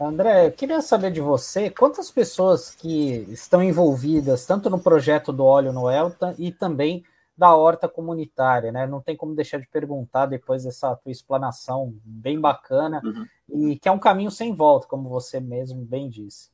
André, 0.00 0.46
eu 0.46 0.52
queria 0.52 0.80
saber 0.80 1.10
de 1.10 1.20
você 1.20 1.68
quantas 1.68 2.12
pessoas 2.12 2.70
que 2.70 3.26
estão 3.28 3.60
envolvidas 3.60 4.46
tanto 4.46 4.70
no 4.70 4.78
projeto 4.78 5.32
do 5.32 5.44
óleo 5.44 5.72
no 5.72 5.90
Elta 5.90 6.32
e 6.38 6.52
também 6.52 7.04
da 7.36 7.54
horta 7.54 7.88
comunitária, 7.88 8.70
né? 8.70 8.86
Não 8.86 9.00
tem 9.00 9.16
como 9.16 9.34
deixar 9.34 9.58
de 9.58 9.68
perguntar 9.68 10.26
depois 10.26 10.64
dessa 10.64 10.94
tua 10.96 11.10
explanação 11.10 11.98
bem 12.04 12.40
bacana 12.40 13.00
uhum. 13.04 13.72
e 13.72 13.78
que 13.78 13.88
é 13.88 13.92
um 13.92 13.98
caminho 13.98 14.30
sem 14.30 14.54
volta, 14.54 14.86
como 14.86 15.08
você 15.08 15.40
mesmo 15.40 15.84
bem 15.84 16.08
disse. 16.08 16.50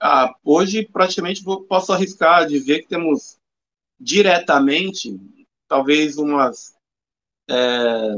Ah, 0.00 0.34
hoje 0.44 0.86
praticamente 0.86 1.42
posso 1.68 1.92
arriscar 1.92 2.46
dizer 2.46 2.82
que 2.82 2.88
temos 2.88 3.38
diretamente 3.98 5.18
talvez 5.66 6.18
umas 6.18 6.74
é, 7.48 8.14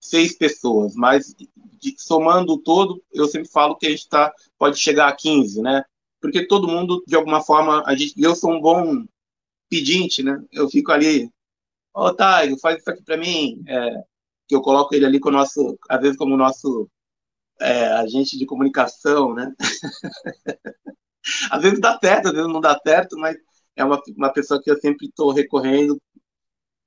seis 0.00 0.36
pessoas, 0.36 0.94
mas 0.94 1.34
de, 1.34 1.94
somando 1.98 2.58
todo, 2.58 3.02
eu 3.12 3.26
sempre 3.28 3.48
falo 3.48 3.76
que 3.76 3.86
a 3.86 3.90
gente 3.90 4.08
tá, 4.08 4.34
pode 4.58 4.78
chegar 4.78 5.08
a 5.08 5.16
15, 5.16 5.62
né? 5.62 5.84
Porque 6.20 6.46
todo 6.46 6.68
mundo, 6.68 7.02
de 7.06 7.16
alguma 7.16 7.42
forma, 7.42 7.82
a 7.86 7.94
gente, 7.96 8.14
eu 8.20 8.34
sou 8.34 8.52
um 8.52 8.60
bom 8.60 9.04
pedinte, 9.68 10.22
né? 10.22 10.42
Eu 10.52 10.68
fico 10.68 10.92
ali, 10.92 11.26
ô 11.94 12.06
oh, 12.06 12.14
Taigo, 12.14 12.58
faz 12.58 12.78
isso 12.78 12.90
aqui 12.90 13.02
para 13.02 13.16
mim, 13.16 13.62
é, 13.66 14.02
que 14.48 14.54
eu 14.54 14.62
coloco 14.62 14.94
ele 14.94 15.06
ali 15.06 15.20
com 15.20 15.30
o 15.30 15.32
nosso, 15.32 15.78
às 15.88 16.00
vezes 16.00 16.16
como 16.16 16.36
nosso 16.36 16.88
é, 17.60 17.86
agente 17.94 18.38
de 18.38 18.46
comunicação, 18.46 19.34
né? 19.34 19.52
às 21.50 21.62
vezes 21.62 21.80
dá 21.80 21.98
certo, 21.98 22.28
às 22.28 22.32
vezes 22.32 22.48
não 22.52 22.60
dá 22.60 22.78
certo, 22.84 23.16
mas 23.18 23.36
é 23.76 23.84
uma, 23.84 24.00
uma 24.16 24.32
pessoa 24.32 24.60
que 24.62 24.70
eu 24.70 24.78
sempre 24.78 25.06
estou 25.06 25.32
recorrendo 25.32 26.00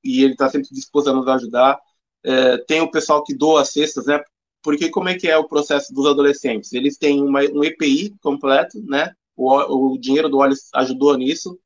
e 0.04 0.24
ele 0.24 0.34
está 0.34 0.50
sempre 0.50 0.70
disposto 0.72 1.10
a 1.10 1.14
nos 1.14 1.28
ajudar. 1.28 1.80
É, 2.24 2.58
tem 2.66 2.82
o 2.82 2.92
pessoal 2.92 3.24
que 3.24 3.36
doa 3.36 3.66
cestas, 3.66 4.06
né? 4.06 4.22
Porque 4.62 4.90
como 4.90 5.10
é 5.10 5.18
que 5.18 5.28
é 5.28 5.38
o 5.38 5.48
processo 5.48 5.94
dos 5.94 6.06
adolescentes? 6.06 6.74
Eles 6.74 6.98
têm 6.98 7.22
uma, 7.22 7.42
um 7.42 7.64
EPI 7.64 8.16
completo, 8.22 8.82
né? 8.84 9.14
O, 9.36 9.94
o 9.94 9.98
dinheiro 10.00 10.30
do 10.30 10.38
óleo 10.38 10.56
ajudou 10.76 11.18
nisso. 11.18 11.60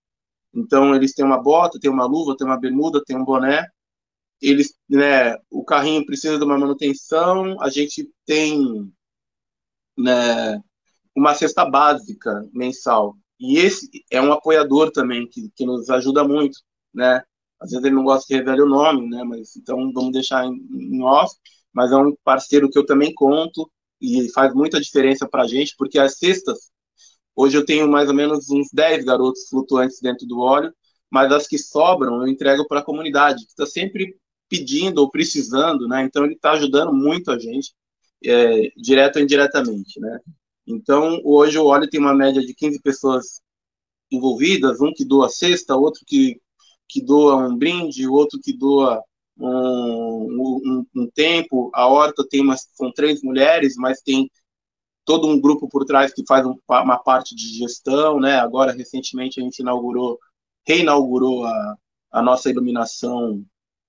Então 0.54 0.96
eles 0.96 1.14
têm 1.14 1.26
uma 1.26 1.42
bota, 1.42 1.80
tem 1.80 1.92
uma 1.92 2.06
luva, 2.06 2.36
tem 2.38 2.48
uma 2.48 2.60
bermuda, 2.60 3.04
tem 3.06 3.18
um 3.18 3.26
boné. 3.26 3.66
Eles, 4.42 4.74
né? 4.90 5.36
O 5.50 5.64
carrinho 5.66 6.06
precisa 6.06 6.38
de 6.38 6.44
uma 6.46 6.58
manutenção. 6.58 7.62
A 7.62 7.70
gente 7.70 8.10
tem, 8.26 8.92
né? 9.98 10.62
Uma 11.16 11.34
cesta 11.34 11.66
básica 11.66 12.48
mensal. 12.54 13.16
E 13.40 13.58
esse 13.60 13.90
é 14.12 14.22
um 14.22 14.32
apoiador 14.32 14.92
também 14.92 15.28
que, 15.28 15.50
que 15.56 15.66
nos 15.66 15.90
ajuda 15.90 16.24
muito, 16.24 16.60
né? 16.94 17.22
Às 17.60 17.72
vezes 17.72 17.86
ele 17.86 17.96
não 17.96 18.04
gosta 18.04 18.28
que 18.28 18.36
revele 18.36 18.62
o 18.62 18.70
nome, 18.70 19.10
né? 19.10 19.24
Mas 19.24 19.56
então 19.56 19.92
vamos 19.94 20.12
deixar 20.12 20.46
em, 20.46 20.54
em 20.72 21.04
off. 21.04 21.36
Mas 21.74 21.92
é 21.92 21.98
um 21.98 22.16
parceiro 22.24 22.70
que 22.70 22.78
eu 22.78 22.86
também 22.86 23.14
conto 23.14 23.70
e 24.02 24.32
faz 24.32 24.54
muita 24.54 24.80
diferença 24.80 25.28
para 25.28 25.44
a 25.44 25.48
gente, 25.48 25.76
porque 25.78 26.00
as 26.00 26.18
cestas, 26.18 26.72
hoje 27.38 27.58
eu 27.58 27.66
tenho 27.66 27.88
mais 27.88 28.10
ou 28.10 28.16
menos 28.16 28.50
uns 28.50 28.68
10 28.74 29.06
garotos 29.06 29.48
flutuantes 29.50 30.02
dentro 30.02 30.28
do 30.28 30.40
óleo, 30.40 30.74
mas 31.10 31.32
as 31.32 31.48
que 31.48 31.58
sobram 31.58 32.22
eu 32.22 32.28
entrego 32.28 32.68
para 32.68 32.80
a 32.80 32.84
comunidade, 32.84 33.46
que 33.46 33.52
está 33.52 33.66
sempre 33.66 34.18
pedindo 34.50 35.00
ou 35.00 35.10
precisando, 35.10 35.88
né? 35.88 36.04
Então 36.04 36.26
ele 36.26 36.34
está 36.34 36.52
ajudando 36.52 36.94
muito 36.94 37.32
a 37.32 37.40
gente, 37.40 37.74
é, 38.26 38.72
direto 38.76 39.18
ou 39.18 39.22
indiretamente, 39.24 40.00
né? 40.00 40.20
Então 40.66 41.22
hoje 41.24 41.58
o 41.58 41.66
óleo 41.66 41.90
tem 41.90 42.00
uma 42.00 42.14
média 42.14 42.42
de 42.42 42.54
15 42.54 42.82
pessoas 42.82 43.42
envolvidas, 44.12 44.82
um 44.82 44.92
que 44.94 45.06
doa 45.06 45.30
cesta, 45.30 45.76
outro 45.76 46.02
que 46.06 46.42
que 46.90 47.02
doa 47.02 47.36
um 47.36 47.58
brinde, 47.58 48.08
outro 48.08 48.40
que 48.42 48.54
doa 48.54 49.04
um, 49.38 49.46
um, 50.66 50.86
um 50.96 51.08
tempo. 51.14 51.70
A 51.74 51.88
Horta 51.88 52.26
tem 52.28 52.42
umas, 52.42 52.68
são 52.74 52.92
três 52.92 53.22
mulheres, 53.22 53.76
mas 53.76 54.02
tem 54.02 54.30
todo 55.08 55.26
um 55.26 55.40
grupo 55.40 55.70
por 55.70 55.86
trás 55.86 56.14
que 56.14 56.26
faz 56.28 56.46
um, 56.46 56.54
uma 56.68 56.98
parte 56.98 57.34
de 57.34 57.48
gestão, 57.58 58.20
né? 58.20 58.36
Agora, 58.36 58.74
recentemente, 58.74 59.40
a 59.40 59.44
gente 59.44 59.60
inaugurou, 59.60 60.20
reinaugurou 60.68 61.46
a, 61.46 61.78
a 62.12 62.22
nossa 62.22 62.50
iluminação 62.50 63.42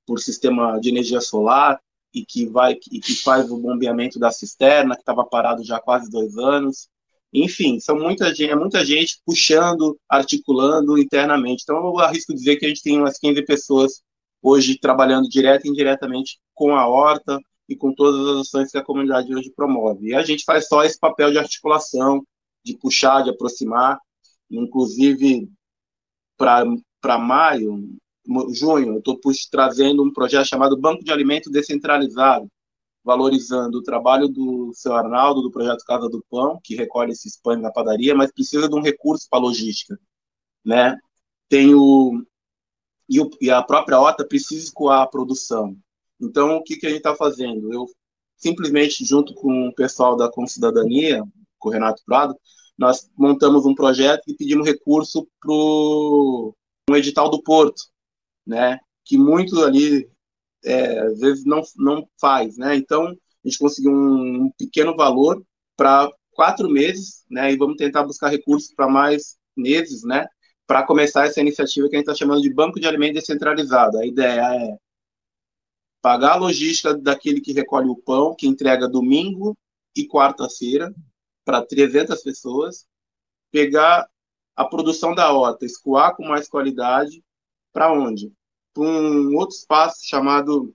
por 0.07 0.21
sistema 0.21 0.79
de 0.81 0.91
energia 0.91 1.21
solar 1.21 1.81
e 2.15 2.25
que 2.25 2.47
vai 2.47 2.79
e 2.93 3.01
que 3.01 3.17
faz 3.17 3.51
o 3.51 3.59
bombeamento 3.59 4.17
da 4.17 4.31
cisterna 4.31 4.95
que 4.95 5.03
estava 5.03 5.25
parado 5.25 5.65
já 5.65 5.79
há 5.79 5.83
quase 5.83 6.09
dois 6.09 6.39
anos. 6.39 6.89
Enfim, 7.35 7.81
são 7.81 7.99
muita 7.99 8.33
gente, 8.33 8.53
é 8.53 8.55
muita 8.55 8.85
gente 8.85 9.21
puxando, 9.27 9.99
articulando 10.09 10.97
internamente. 10.97 11.65
Então, 11.65 11.79
eu 11.79 11.99
arrisco 11.99 12.33
dizer 12.33 12.57
que 12.57 12.65
a 12.65 12.69
gente 12.69 12.83
tem 12.83 12.97
umas 12.97 13.19
15 13.19 13.43
pessoas 13.45 14.03
hoje 14.41 14.79
trabalhando 14.79 15.29
direto 15.29 15.67
e 15.67 15.69
indiretamente 15.69 16.39
com 16.55 16.77
a 16.77 16.87
horta 16.87 17.41
e 17.69 17.77
com 17.77 17.93
todas 17.93 18.27
as 18.29 18.47
ações 18.47 18.71
que 18.71 18.79
a 18.79 18.85
comunidade 18.85 19.35
hoje 19.35 19.53
promove. 19.55 20.09
E 20.09 20.15
a 20.15 20.23
gente 20.23 20.45
faz 20.45 20.67
só 20.69 20.83
esse 20.85 20.99
papel 20.99 21.31
de 21.31 21.39
articulação, 21.39 22.25
de 22.65 22.77
puxar, 22.77 23.23
de 23.23 23.31
aproximar. 23.31 24.01
Inclusive, 24.51 25.51
para 26.37 27.19
maio, 27.19 27.97
junho, 28.53 28.95
eu 28.95 28.99
estou 28.99 29.19
trazendo 29.51 30.03
um 30.03 30.13
projeto 30.13 30.47
chamado 30.47 30.81
Banco 30.81 31.05
de 31.05 31.13
Alimento 31.13 31.51
Descentralizado, 31.51 32.49
valorizando 33.05 33.79
o 33.79 33.83
trabalho 33.83 34.29
do 34.29 34.73
seu 34.75 34.95
Arnaldo, 34.95 35.43
do 35.43 35.51
projeto 35.51 35.85
Casa 35.85 36.09
do 36.09 36.25
Pão, 36.31 36.59
que 36.63 36.75
recolhe 36.75 37.13
esses 37.13 37.39
pães 37.41 37.61
na 37.61 37.71
padaria, 37.71 38.15
mas 38.15 38.33
precisa 38.33 38.69
de 38.69 38.75
um 38.75 38.83
recurso 38.83 39.27
para 39.31 39.41
logística, 39.41 39.99
né? 40.65 40.97
Tem 41.49 41.75
o 41.75 42.23
e, 43.09 43.21
o, 43.21 43.31
e 43.41 43.51
a 43.51 43.63
própria 43.63 43.99
horta 43.99 44.27
precisa 44.27 44.65
escoar 44.65 45.01
a 45.01 45.07
produção. 45.07 45.77
Então, 46.21 46.57
o 46.57 46.63
que, 46.63 46.77
que 46.77 46.87
a 46.87 46.91
gente 46.91 46.99
está 46.99 47.15
fazendo? 47.15 47.73
Eu 47.73 47.87
simplesmente, 48.37 49.05
junto 49.05 49.35
com 49.35 49.69
o 49.69 49.75
pessoal 49.75 50.17
da 50.17 50.31
Concidadania, 50.31 51.23
com 51.59 51.69
o 51.69 51.73
Renato 51.73 52.03
Prado, 52.07 52.35
nós 52.79 53.11
montamos 53.17 53.67
um 53.67 53.75
projeto 53.75 54.23
e 54.29 54.37
pedimos 54.37 54.67
recurso 54.67 55.29
para 55.41 55.53
um 55.53 56.97
edital 56.97 57.29
do 57.29 57.43
Porto, 57.43 57.83
né? 58.47 58.79
Que 59.05 59.19
muito 59.19 59.63
ali 59.65 60.09
é, 60.65 61.01
às 61.01 61.19
vezes 61.19 61.45
não, 61.45 61.63
não 61.77 62.09
faz, 62.21 62.57
né? 62.57 62.77
Então, 62.77 63.07
a 63.09 63.49
gente 63.49 63.59
conseguiu 63.59 63.91
um, 63.91 64.45
um 64.45 64.53
pequeno 64.57 64.95
valor 64.97 65.43
para 65.77 66.11
quatro 66.33 66.69
meses, 66.69 67.25
né? 67.29 67.53
E 67.53 67.57
vamos 67.57 67.77
tentar 67.77 68.05
buscar 68.05 68.29
recursos 68.29 68.73
para 68.73 68.89
mais 68.89 69.37
meses, 69.57 70.05
né? 70.05 70.27
Para 70.67 70.85
começar 70.85 71.27
essa 71.27 71.41
iniciativa 71.41 71.89
que 71.89 71.97
a 71.97 71.99
gente 71.99 72.09
está 72.09 72.15
chamando 72.15 72.43
de 72.43 72.53
Banco 72.53 72.79
de 72.79 72.87
Alimento 72.87 73.15
Descentralizado. 73.15 73.99
A 73.99 74.07
ideia 74.07 74.41
é 74.55 74.77
pagar 76.09 76.33
a 76.33 76.37
logística 76.37 76.95
daquele 76.95 77.39
que 77.39 77.53
recolhe 77.53 77.87
o 77.87 77.95
pão, 77.95 78.35
que 78.35 78.47
entrega 78.47 78.89
domingo 78.89 79.55
e 79.95 80.09
quarta-feira 80.09 80.91
para 81.45 81.61
300 81.61 82.23
pessoas, 82.23 82.87
pegar 83.53 84.09
a 84.57 84.65
produção 84.65 85.15
da 85.15 85.31
horta, 85.31 85.67
escoar 85.67 86.17
com 86.17 86.25
mais 86.25 86.49
qualidade, 86.49 87.23
para 87.75 87.93
onde? 87.93 88.33
um 88.75 89.37
outro 89.37 89.55
espaço 89.55 89.99
chamado 90.03 90.75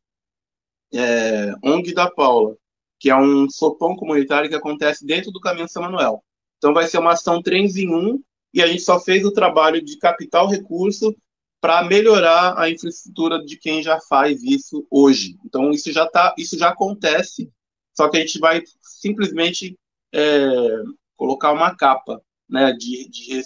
é, 0.93 1.55
ONG 1.63 1.95
da 1.95 2.11
Paula, 2.11 2.55
que 2.99 3.09
é 3.09 3.15
um 3.15 3.49
sopão 3.49 3.95
comunitário 3.95 4.47
que 4.47 4.55
acontece 4.55 5.03
dentro 5.03 5.31
do 5.31 5.39
Caminho 5.39 5.67
São 5.67 5.81
Manuel. 5.81 6.23
Então 6.59 6.75
vai 6.75 6.85
ser 6.85 6.99
uma 6.99 7.13
ação 7.13 7.41
trens 7.41 7.75
em 7.75 7.91
um, 7.91 8.21
e 8.53 8.61
a 8.61 8.67
gente 8.67 8.83
só 8.83 8.99
fez 8.99 9.25
o 9.25 9.33
trabalho 9.33 9.83
de 9.83 9.97
captar 9.97 10.43
o 10.43 10.49
recurso 10.49 11.15
para 11.63 11.81
melhorar 11.85 12.59
a 12.59 12.69
infraestrutura 12.69 13.41
de 13.41 13.55
quem 13.55 13.81
já 13.81 13.97
faz 14.01 14.43
isso 14.43 14.85
hoje. 14.91 15.37
Então 15.45 15.71
isso 15.71 15.93
já 15.93 16.05
tá, 16.05 16.35
isso 16.37 16.57
já 16.57 16.67
acontece, 16.67 17.49
só 17.93 18.09
que 18.09 18.17
a 18.17 18.19
gente 18.19 18.37
vai 18.37 18.61
simplesmente 18.81 19.79
é, 20.13 20.83
colocar 21.15 21.53
uma 21.53 21.73
capa 21.73 22.21
né, 22.49 22.73
de, 22.73 23.07
de, 23.07 23.41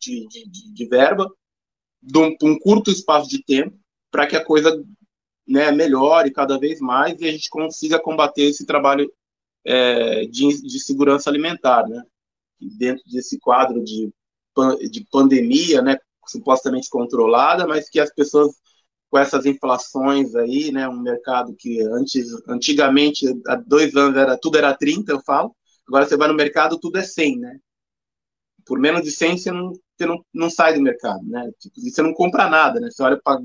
de, 0.00 0.72
de, 0.74 0.86
verba 0.88 1.32
de 2.02 2.18
um, 2.18 2.36
um 2.42 2.58
curto 2.58 2.90
espaço 2.90 3.30
de 3.30 3.40
tempo 3.44 3.78
para 4.10 4.26
que 4.26 4.34
a 4.34 4.44
coisa 4.44 4.84
né, 5.46 5.70
melhore 5.70 6.32
cada 6.32 6.58
vez 6.58 6.80
mais 6.80 7.20
e 7.20 7.28
a 7.28 7.30
gente 7.30 7.48
consiga 7.50 8.00
combater 8.00 8.46
esse 8.46 8.66
trabalho 8.66 9.08
é, 9.64 10.26
de, 10.26 10.60
de, 10.60 10.80
segurança 10.80 11.30
alimentar, 11.30 11.86
né? 11.86 12.02
Dentro 12.60 13.04
desse 13.08 13.38
quadro 13.38 13.80
de, 13.84 14.12
de 14.90 15.06
pandemia, 15.08 15.80
né, 15.80 15.98
supostamente 16.30 16.88
controlada, 16.90 17.66
mas 17.66 17.88
que 17.88 18.00
as 18.00 18.12
pessoas 18.12 18.52
com 19.10 19.18
essas 19.18 19.46
inflações 19.46 20.34
aí, 20.34 20.70
né, 20.70 20.88
um 20.88 21.00
mercado 21.00 21.54
que 21.58 21.80
antes, 21.82 22.26
antigamente, 22.46 23.26
há 23.46 23.56
dois 23.56 23.94
anos 23.96 24.16
era 24.16 24.38
tudo 24.38 24.58
era 24.58 24.76
30, 24.76 25.12
eu 25.12 25.20
falo, 25.22 25.54
agora 25.86 26.06
você 26.06 26.16
vai 26.16 26.28
no 26.28 26.34
mercado, 26.34 26.78
tudo 26.78 26.98
é 26.98 27.02
100, 27.02 27.38
né? 27.38 27.58
Por 28.66 28.78
menos 28.78 29.02
de 29.02 29.10
100 29.10 29.38
você 29.38 29.50
não 29.50 29.72
você 29.72 30.06
não, 30.06 30.24
não 30.32 30.48
sai 30.48 30.74
do 30.74 30.80
mercado, 30.80 31.24
né? 31.24 31.50
Tipo, 31.58 31.80
você 31.80 32.02
não 32.02 32.14
compra 32.14 32.48
nada, 32.48 32.78
né? 32.78 32.88
Você 32.90 33.02
olha 33.02 33.20
para, 33.20 33.40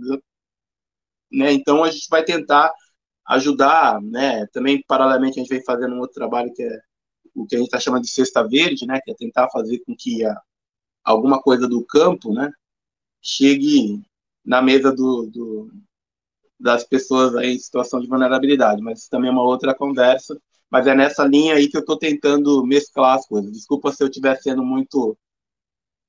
né? 1.32 1.52
Então 1.54 1.84
a 1.84 1.92
gente 1.92 2.08
vai 2.10 2.24
tentar 2.24 2.72
ajudar, 3.28 4.02
né? 4.02 4.46
Também 4.48 4.84
paralelamente 4.88 5.40
a 5.40 5.44
gente 5.44 5.50
vem 5.50 5.64
fazendo 5.64 5.96
um 5.96 6.00
outro 6.00 6.16
trabalho 6.16 6.54
que 6.54 6.64
é 6.64 6.80
o 7.36 7.48
que 7.48 7.56
a 7.56 7.58
gente 7.60 7.68
está 7.68 7.80
chamando 7.80 8.04
de 8.04 8.12
cesta 8.12 8.48
verde, 8.48 8.86
né? 8.86 9.00
Que 9.04 9.12
é 9.12 9.16
tentar 9.16 9.50
fazer 9.50 9.80
com 9.86 9.96
que 9.98 10.24
a, 10.26 10.40
alguma 11.04 11.42
coisa 11.42 11.68
do 11.68 11.86
campo, 11.86 12.34
né? 12.34 12.52
Chegue 13.24 14.04
na 14.46 14.62
mesa 14.62 14.92
do, 14.92 15.26
do 15.28 15.72
das 16.60 16.84
pessoas 16.84 17.36
aí 17.36 17.56
em 17.56 17.60
situação 17.60 18.00
de 18.00 18.08
vulnerabilidade, 18.08 18.82
mas 18.82 19.00
isso 19.00 19.10
também 19.10 19.30
é 19.30 19.34
uma 19.34 19.44
outra 19.44 19.74
conversa. 19.74 20.40
Mas 20.70 20.88
é 20.88 20.96
nessa 20.96 21.26
linha 21.26 21.56
aí 21.56 21.70
que 21.70 21.78
eu 21.78 21.82
estou 21.82 21.98
tentando 21.98 22.66
mesclar 22.66 23.18
as 23.18 23.28
coisas. 23.28 23.52
Desculpa 23.52 23.92
se 23.92 24.04
eu 24.04 24.08
estiver 24.08 24.36
sendo 24.42 24.64
muito 24.64 25.18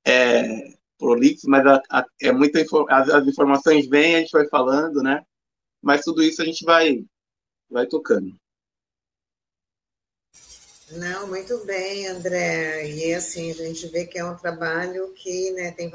é, 0.05 0.73
prolixo, 0.97 1.49
mas 1.49 1.65
a, 1.65 1.81
a, 1.89 2.05
é 2.21 2.31
muita 2.31 2.59
as, 2.89 3.09
as, 3.09 3.27
informações 3.27 3.87
vêm, 3.87 4.15
a 4.15 4.19
gente 4.19 4.31
vai 4.31 4.47
falando, 4.47 5.03
né? 5.03 5.23
Mas 5.81 6.03
tudo 6.03 6.23
isso 6.23 6.41
a 6.41 6.45
gente 6.45 6.63
vai, 6.65 7.05
vai 7.69 7.85
tocando. 7.85 8.35
Não, 10.91 11.27
muito 11.27 11.57
bem, 11.65 12.07
André. 12.07 12.87
E 12.87 13.13
assim, 13.13 13.51
a 13.51 13.55
gente 13.55 13.87
vê 13.87 14.05
que 14.05 14.19
é 14.19 14.25
um 14.25 14.35
trabalho 14.35 15.11
que 15.13 15.51
né, 15.51 15.71
tem 15.71 15.91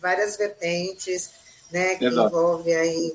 várias 0.00 0.36
vertentes, 0.36 1.30
né, 1.70 1.96
que 1.96 2.06
Exato. 2.06 2.28
envolve 2.28 2.74
aí 2.74 3.14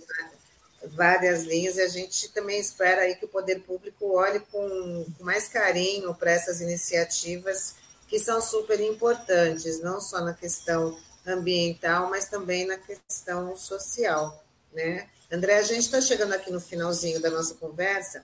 várias 0.89 1.43
linhas, 1.43 1.77
e 1.77 1.81
a 1.81 1.87
gente 1.87 2.29
também 2.29 2.59
espera 2.59 3.01
aí 3.01 3.15
que 3.15 3.25
o 3.25 3.29
poder 3.29 3.59
público 3.61 4.13
olhe 4.13 4.39
com, 4.51 5.05
mais 5.19 5.47
carinho 5.47 6.13
para 6.13 6.31
essas 6.31 6.61
iniciativas 6.61 7.75
que 8.07 8.19
são 8.19 8.39
super 8.39 8.79
importantes, 8.79 9.81
não 9.81 9.99
só 9.99 10.21
na 10.21 10.33
questão 10.33 10.95
ambiental, 11.25 12.09
mas 12.09 12.29
também 12.29 12.67
na 12.67 12.77
questão 12.77 13.57
social, 13.57 14.43
né? 14.71 15.09
André, 15.31 15.57
a 15.57 15.63
gente 15.63 15.81
está 15.81 15.99
chegando 15.99 16.33
aqui 16.33 16.51
no 16.51 16.61
finalzinho 16.61 17.19
da 17.19 17.31
nossa 17.31 17.55
conversa, 17.55 18.23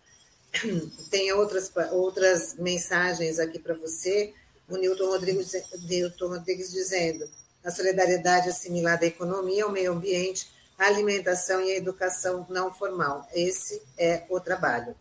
tem 1.10 1.32
outras, 1.34 1.72
outras 1.92 2.56
mensagens 2.56 3.40
aqui 3.40 3.60
para 3.60 3.74
você, 3.74 4.34
o 4.68 4.78
Newton 4.78 5.06
Rodrigues, 5.06 5.52
Newton 5.82 6.28
Rodrigues 6.28 6.72
dizendo, 6.72 7.30
a 7.64 7.72
solidariedade 7.72 8.50
assimilada 8.50 9.06
à 9.06 9.08
economia, 9.08 9.66
ao 9.66 9.72
meio 9.72 9.94
ambiente, 9.94 10.50
à 10.78 10.86
alimentação 10.86 11.62
e 11.62 11.72
à 11.72 11.78
educação 11.78 12.46
não 12.50 12.74
formal. 12.74 13.28
Esse 13.34 13.82
é 13.98 14.26
o 14.30 14.40
trabalho 14.40 14.96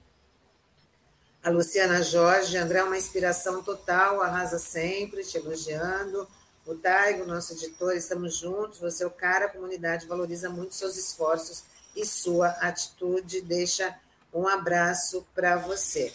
a 1.42 1.48
Luciana 1.48 2.02
Jorge, 2.02 2.58
André 2.58 2.80
é 2.80 2.84
uma 2.84 2.98
inspiração 2.98 3.62
total, 3.62 4.20
arrasa 4.20 4.58
sempre, 4.58 5.24
te 5.24 5.38
elogiando. 5.38 6.28
O 6.66 6.74
Taigo, 6.74 7.24
nosso 7.24 7.54
editor, 7.54 7.96
estamos 7.96 8.36
juntos. 8.36 8.78
Você 8.78 9.04
é 9.04 9.06
o 9.06 9.10
cara, 9.10 9.46
a 9.46 9.48
comunidade 9.48 10.06
valoriza 10.06 10.50
muito 10.50 10.74
seus 10.74 10.98
esforços 10.98 11.64
e 11.96 12.04
sua 12.04 12.48
atitude. 12.60 13.40
Deixa 13.40 13.98
um 14.32 14.46
abraço 14.46 15.26
para 15.34 15.56
você. 15.56 16.12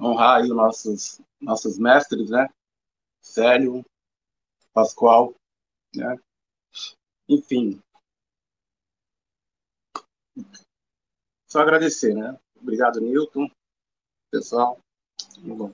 honrar 0.00 0.40
aí 0.40 0.50
os 0.50 0.56
nossos 0.56 1.20
nossos 1.40 1.76
mestres, 1.76 2.30
né? 2.30 2.48
Célio, 3.20 3.84
Pascoal, 4.72 5.34
né? 5.94 6.16
Enfim, 7.28 7.82
só 11.48 11.60
agradecer, 11.60 12.14
né? 12.14 12.38
Obrigado, 12.62 13.00
Newton, 13.00 13.50
pessoal. 14.30 14.78
Tudo 15.34 15.54
bom. 15.54 15.72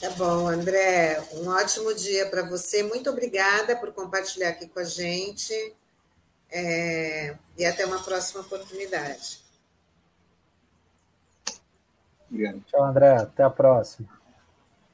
Tá 0.00 0.10
bom, 0.16 0.48
André. 0.48 1.20
Um 1.34 1.48
ótimo 1.48 1.94
dia 1.94 2.30
para 2.30 2.48
você. 2.48 2.82
Muito 2.82 3.10
obrigada 3.10 3.76
por 3.76 3.92
compartilhar 3.92 4.48
aqui 4.50 4.66
com 4.66 4.78
a 4.78 4.84
gente. 4.84 5.52
É... 6.50 7.36
E 7.58 7.64
até 7.66 7.84
uma 7.84 8.02
próxima 8.02 8.40
oportunidade. 8.40 9.40
Obrigado. 12.30 12.60
Tchau, 12.62 12.84
André. 12.84 13.16
Até 13.16 13.42
a 13.42 13.50
próxima. 13.50 14.19